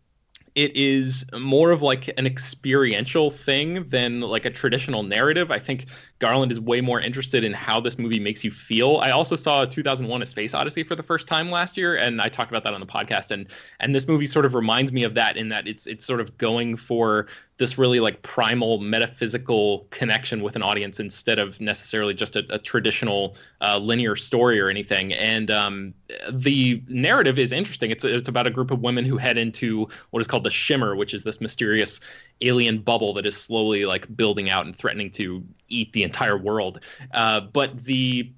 [0.56, 5.50] it is more of like an experiential thing than like a traditional narrative.
[5.50, 5.84] I think
[6.18, 8.98] Garland is way more interested in how this movie makes you feel.
[8.98, 12.28] I also saw 2001: A Space Odyssey for the first time last year, and I
[12.28, 13.30] talked about that on the podcast.
[13.30, 13.46] and
[13.80, 16.38] And this movie sort of reminds me of that in that it's it's sort of
[16.38, 17.26] going for
[17.58, 22.58] this really like primal metaphysical connection with an audience instead of necessarily just a, a
[22.58, 25.14] traditional uh, linear story or anything.
[25.14, 25.94] And um,
[26.30, 27.90] the narrative is interesting.
[27.90, 30.96] It's it's about a group of women who head into what is called the Shimmer,
[30.96, 32.00] which is this mysterious
[32.42, 36.80] alien bubble that is slowly like building out and threatening to eat the entire world.
[37.12, 38.30] Uh, but the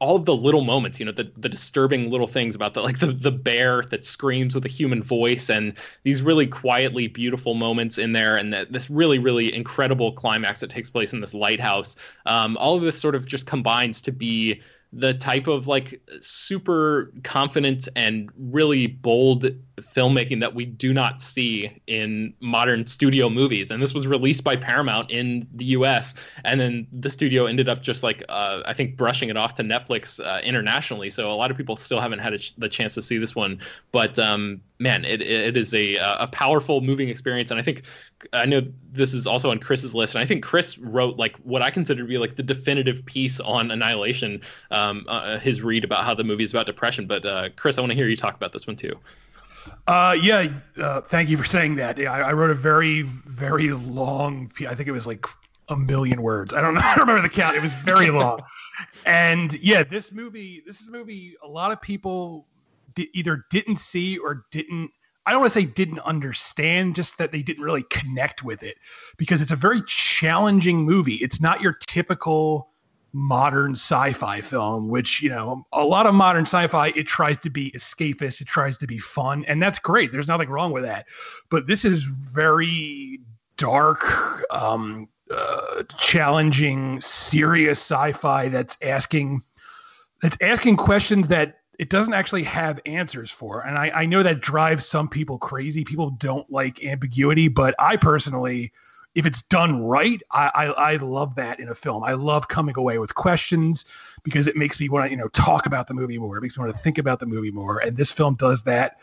[0.00, 2.98] all of the little moments, you know, the the disturbing little things about the like
[2.98, 7.98] the the bear that screams with a human voice, and these really quietly beautiful moments
[7.98, 11.96] in there, and this really really incredible climax that takes place in this lighthouse.
[12.26, 14.60] Um, all of this sort of just combines to be
[14.92, 19.46] the type of like super confident and really bold
[19.80, 24.56] filmmaking that we do not see in modern studio movies and this was released by
[24.56, 26.14] paramount in the us
[26.44, 29.62] and then the studio ended up just like uh, i think brushing it off to
[29.62, 33.02] netflix uh, internationally so a lot of people still haven't had ch- the chance to
[33.02, 33.60] see this one
[33.92, 37.82] but um, man it, it is a, a powerful moving experience and i think
[38.32, 38.62] I know
[38.92, 42.02] this is also on Chris's list, and I think Chris wrote like what I consider
[42.02, 46.24] to be like the definitive piece on Annihilation, um, uh, his read about how the
[46.24, 47.06] movie is about depression.
[47.06, 48.94] But uh, Chris, I want to hear you talk about this one too.
[49.86, 50.48] Uh, yeah,
[50.78, 51.98] uh, thank you for saying that.
[51.98, 54.50] I, I, wrote a very, very long.
[54.68, 55.26] I think it was like
[55.68, 56.52] a million words.
[56.52, 56.80] I don't know.
[56.84, 57.56] I don't remember the count.
[57.56, 58.40] It was very long.
[59.04, 62.46] and yeah, this movie, this is a movie a lot of people
[62.94, 64.90] di- either didn't see or didn't
[65.26, 68.76] I don't want to say didn't understand, just that they didn't really connect with it
[69.16, 71.16] because it's a very challenging movie.
[71.16, 72.68] It's not your typical
[73.12, 77.70] modern sci-fi film, which, you know, a lot of modern sci-fi, it tries to be
[77.72, 80.12] escapist, it tries to be fun, and that's great.
[80.12, 81.06] There's nothing wrong with that.
[81.50, 83.20] But this is very
[83.56, 84.04] dark,
[84.50, 89.42] um, uh, challenging, serious sci-fi that's asking
[90.22, 93.60] that's asking questions that it doesn't actually have answers for.
[93.60, 95.84] And I, I know that drives some people crazy.
[95.84, 98.72] People don't like ambiguity, but I personally,
[99.16, 102.04] if it's done right, I, I, I love that in a film.
[102.04, 103.86] I love coming away with questions
[104.22, 106.36] because it makes me want to, you know, talk about the movie more.
[106.36, 107.78] It makes me want to think about the movie more.
[107.78, 108.98] And this film does that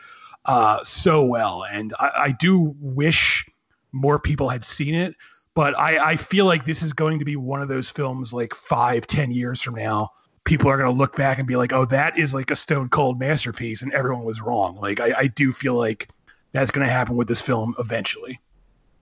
[0.45, 1.63] uh, so well.
[1.63, 3.49] And I, I do wish
[3.91, 5.15] more people had seen it,
[5.55, 8.53] but I, I feel like this is going to be one of those films like
[8.53, 10.11] five, ten years from now
[10.43, 12.89] people are going to look back and be like, oh, that is like a stone
[12.89, 14.75] cold masterpiece, and everyone was wrong.
[14.75, 16.09] Like, I, I do feel like
[16.51, 18.41] that's going to happen with this film eventually.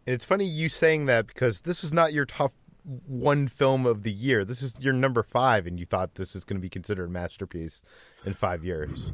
[0.06, 2.52] It's funny you saying that because this is not your top
[3.08, 4.44] one film of the year.
[4.44, 7.12] This is your number five, and you thought this is going to be considered a
[7.12, 7.84] masterpiece
[8.26, 9.12] in five years.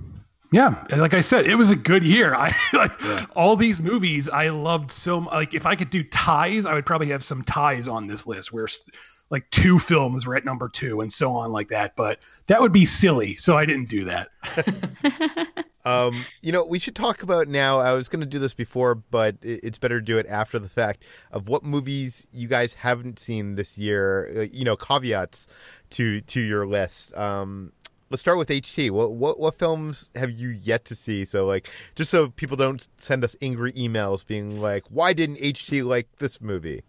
[0.52, 2.34] Yeah, like I said, it was a good year.
[2.38, 3.26] I like yeah.
[3.36, 5.34] all these movies I loved so much.
[5.34, 8.54] Like if I could do ties, I would probably have some ties on this list
[8.54, 8.68] where
[9.30, 11.96] like two films were at number two and so on like that.
[11.98, 14.30] But that would be silly, so I didn't do that.
[15.88, 17.80] um, you know, we should talk about now.
[17.80, 20.68] I was going to do this before, but it's better to do it after the
[20.68, 21.06] fact.
[21.32, 24.32] Of what movies you guys haven't seen this year.
[24.36, 25.48] Uh, you know, caveats
[25.92, 27.16] to to your list.
[27.16, 27.72] Um,
[28.10, 28.92] let's start with HT.
[28.92, 31.24] What, what what films have you yet to see?
[31.24, 35.86] So like, just so people don't send us angry emails being like, "Why didn't HT
[35.86, 36.84] like this movie?"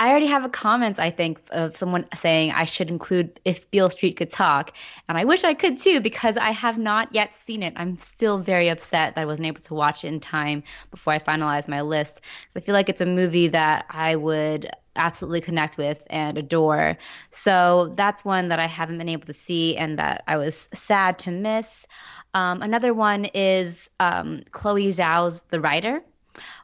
[0.00, 3.90] I already have a comment, I think, of someone saying I should include If Beale
[3.90, 4.72] Street Could Talk.
[5.10, 7.74] And I wish I could too, because I have not yet seen it.
[7.76, 11.18] I'm still very upset that I wasn't able to watch it in time before I
[11.18, 12.22] finalize my list.
[12.48, 16.96] Because I feel like it's a movie that I would absolutely connect with and adore.
[17.30, 21.18] So that's one that I haven't been able to see and that I was sad
[21.20, 21.86] to miss.
[22.32, 26.00] Um, another one is um, Chloe Zhao's The Rider,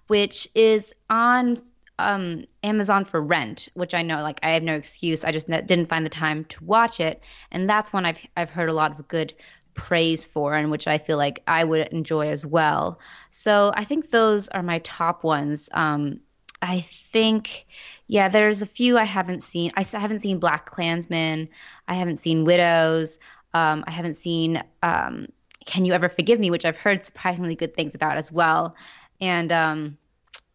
[0.06, 1.58] which is on
[1.98, 5.24] um, Amazon for rent, which I know like I have no excuse.
[5.24, 8.68] I just didn't find the time to watch it, and that's one I've I've heard
[8.68, 9.34] a lot of good
[9.74, 12.98] praise for, and which I feel like I would enjoy as well.
[13.32, 15.68] So I think those are my top ones.
[15.72, 16.20] Um,
[16.62, 17.66] I think,
[18.08, 19.72] yeah, there's a few I haven't seen.
[19.76, 21.48] I haven't seen BlacKkKlansman.
[21.86, 23.18] I haven't seen Widows.
[23.52, 25.28] Um, I haven't seen um,
[25.66, 28.74] Can You Ever Forgive Me, which I've heard surprisingly good things about as well.
[29.20, 29.98] And um,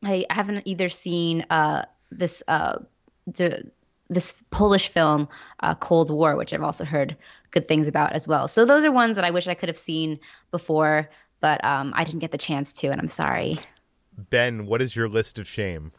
[0.04, 2.80] I, haven't either seen uh, this uh,
[4.12, 5.30] this Polish film,
[5.62, 7.16] uh, Cold War, which I've also heard
[7.52, 8.48] good things about as well.
[8.48, 10.20] So those are ones that I wish I could have seen
[10.52, 13.60] before, but um, I didn't get the chance to, and I'm sorry.
[14.18, 15.94] Ben, what is your list of shame?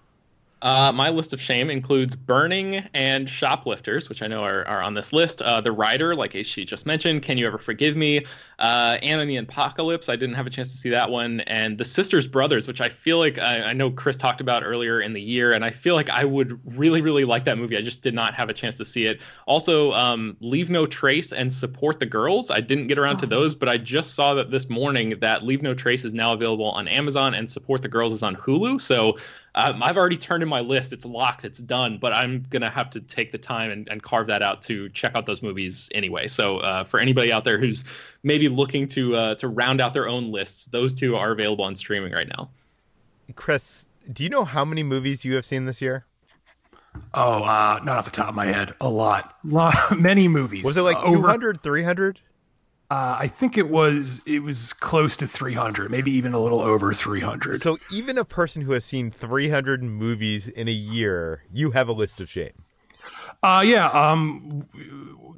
[0.63, 4.95] Uh, my list of shame includes burning and shoplifters, which I know are, are on
[4.95, 5.43] this list.
[5.43, 8.25] Uh, the Rider, like she just mentioned, Can You Ever Forgive Me?
[8.61, 11.41] Uh, Anna and the Apocalypse, I didn't have a chance to see that one.
[11.41, 15.01] And The Sisters Brothers, which I feel like I, I, know Chris talked about earlier
[15.01, 17.77] in the year, and I feel like I would really, really like that movie.
[17.77, 19.21] I just did not have a chance to see it.
[19.47, 22.53] Also, um, Leave No Trace and Support the Girls.
[22.53, 23.21] I didn't get around oh.
[23.21, 26.33] to those, but I just saw that this morning that Leave No Trace is now
[26.33, 28.81] available on Amazon and Support the Girls is on Hulu.
[28.81, 29.19] So
[29.55, 30.93] um, I've already turned in my list.
[30.93, 31.45] It's locked.
[31.45, 31.99] It's done.
[31.99, 35.15] But I'm gonna have to take the time and, and carve that out to check
[35.15, 36.27] out those movies anyway.
[36.29, 37.85] So uh, for anybody out there who's
[38.23, 41.77] maybe looking to uh, to round out their own lists, those two are available on
[41.77, 42.51] streaming right now.
[43.37, 46.07] Chris, do you know how many movies you have seen this year?
[47.15, 48.75] Oh, uh, not off the top of my head.
[48.81, 50.65] A lot, lot, many movies.
[50.65, 52.21] Was it like uh, 200, 300?
[52.93, 56.93] Uh, I think it was it was close to 300, maybe even a little over
[56.93, 57.63] 300.
[57.63, 61.95] So even a person who has seen 300 movies in a year, you have a
[61.95, 62.53] list of shame.
[63.43, 63.87] Uh, yeah.
[63.87, 64.69] Um,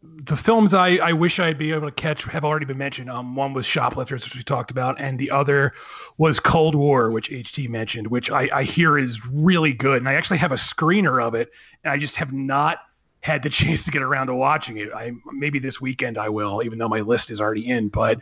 [0.02, 3.08] the films I, I wish I'd be able to catch have already been mentioned.
[3.08, 5.74] Um, one was Shoplifters, which we talked about, and the other
[6.18, 9.98] was Cold War, which HT mentioned, which I, I hear is really good.
[9.98, 11.52] And I actually have a screener of it,
[11.84, 12.78] and I just have not–
[13.24, 14.92] had the chance to get around to watching it.
[14.94, 17.88] I maybe this weekend I will, even though my list is already in.
[17.88, 18.18] But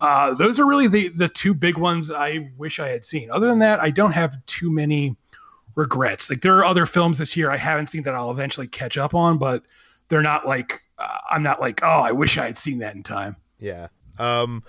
[0.00, 3.30] uh, those are really the the two big ones I wish I had seen.
[3.30, 5.16] Other than that, I don't have too many
[5.76, 6.28] regrets.
[6.28, 9.14] Like there are other films this year I haven't seen that I'll eventually catch up
[9.14, 9.62] on, but
[10.08, 13.02] they're not like uh, I'm not like oh I wish I had seen that in
[13.02, 13.36] time.
[13.60, 13.88] Yeah.
[14.18, 14.64] Um,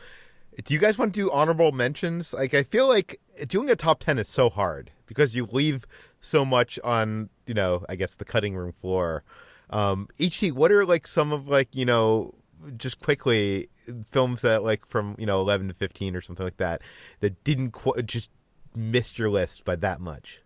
[0.64, 2.34] do you guys want to do honorable mentions?
[2.34, 5.88] Like I feel like doing a top ten is so hard because you leave
[6.20, 9.24] so much on you know I guess the cutting room floor.
[9.72, 12.36] Um, HT, what are like some of like you know
[12.78, 13.70] just quickly
[14.06, 16.82] films that like from you know 11 to 15 or something like that
[17.20, 18.32] that didn't qu- just
[18.76, 20.42] missed your list by that much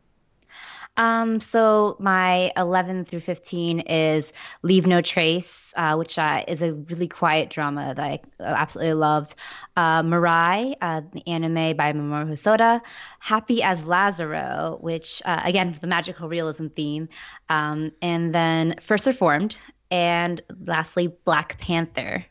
[0.97, 4.31] um, so my 11 through 15 is
[4.63, 9.35] Leave No Trace, uh, which uh, is a really quiet drama that I absolutely loved.
[9.75, 12.81] Uh, Mirai, uh, the anime by Mamoru Hosoda.
[13.19, 17.09] Happy as Lazzaro, which uh, again the magical realism theme.
[17.49, 19.57] Um, and then First Reformed,
[19.91, 22.25] and lastly Black Panther.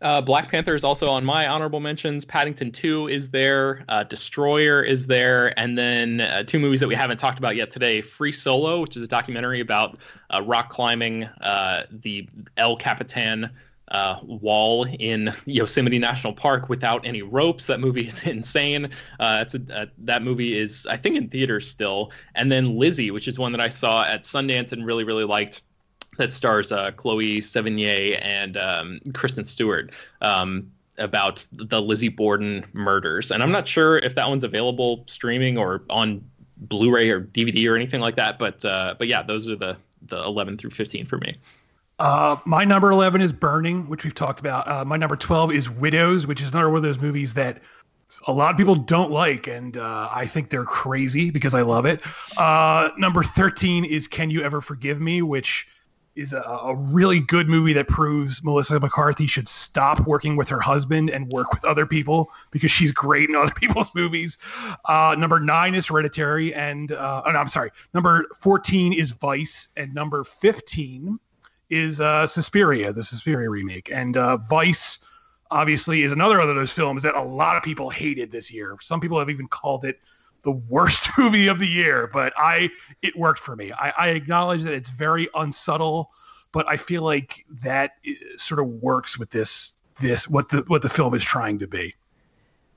[0.00, 2.24] Uh, Black Panther is also on my honorable mentions.
[2.24, 3.84] Paddington 2 is there.
[3.88, 5.58] Uh, Destroyer is there.
[5.58, 8.96] And then uh, two movies that we haven't talked about yet today Free Solo, which
[8.96, 9.98] is a documentary about
[10.32, 13.50] uh, rock climbing uh, the El Capitan
[13.88, 17.66] uh, wall in Yosemite National Park without any ropes.
[17.66, 18.90] That movie is insane.
[19.18, 22.12] it's a, that movie is, I think, in theaters still.
[22.36, 25.62] And then Lizzie, which is one that I saw at Sundance and really, really liked
[26.18, 29.90] that stars uh, Chloe Sevigny and um, Kristen Stewart
[30.20, 33.30] um, about the Lizzie Borden murders.
[33.30, 36.22] And I'm not sure if that one's available streaming or on
[36.58, 38.38] Blu-ray or DVD or anything like that.
[38.38, 41.36] But uh, but yeah, those are the the 11 through 15 for me.
[41.98, 44.68] Uh, my number 11 is Burning, which we've talked about.
[44.68, 47.60] Uh, my number 12 is Widows, which is another one of those movies that
[48.26, 51.86] a lot of people don't like, and uh, I think they're crazy because I love
[51.86, 52.00] it.
[52.36, 55.66] Uh, number 13 is Can You Ever Forgive Me, which
[56.18, 60.58] is a, a, really good movie that proves Melissa McCarthy should stop working with her
[60.58, 64.36] husband and work with other people because she's great in other people's movies.
[64.86, 67.70] Uh, number nine is Hereditary, and uh, oh, no, I'm sorry.
[67.94, 71.20] Number fourteen is Vice, and number fifteen
[71.70, 74.98] is uh, Suspiria, the Suspiria remake, and uh, Vice.
[75.50, 78.76] Obviously, is another of those films that a lot of people hated this year.
[78.82, 79.98] Some people have even called it
[80.42, 82.70] the worst movie of the year, but I
[83.02, 83.72] it worked for me.
[83.72, 86.10] I, I acknowledge that it's very unsubtle,
[86.52, 87.92] but I feel like that
[88.36, 91.94] sort of works with this this what the what the film is trying to be.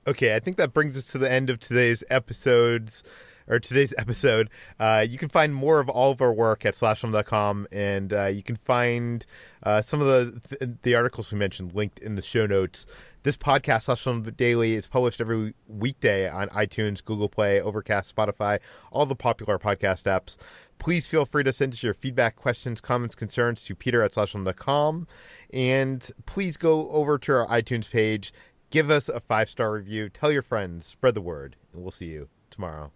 [0.06, 3.04] Okay, I think that brings us to the end of today's episodes
[3.48, 4.50] or today's episode.
[4.78, 8.42] Uh, you can find more of all of our work at slashfilm.com, and uh, you
[8.42, 9.26] can find
[9.62, 12.86] uh, some of the th- the articles we mentioned linked in the show notes.
[13.24, 18.58] This podcast, Slash Daily, is published every weekday on iTunes, Google Play, Overcast, Spotify,
[18.90, 20.36] all the popular podcast apps.
[20.78, 25.06] Please feel free to send us your feedback, questions, comments, concerns to peter at slashfilm.com.
[25.52, 28.32] And please go over to our iTunes page,
[28.70, 32.06] give us a five star review, tell your friends, spread the word, and we'll see
[32.06, 32.90] you tomorrow.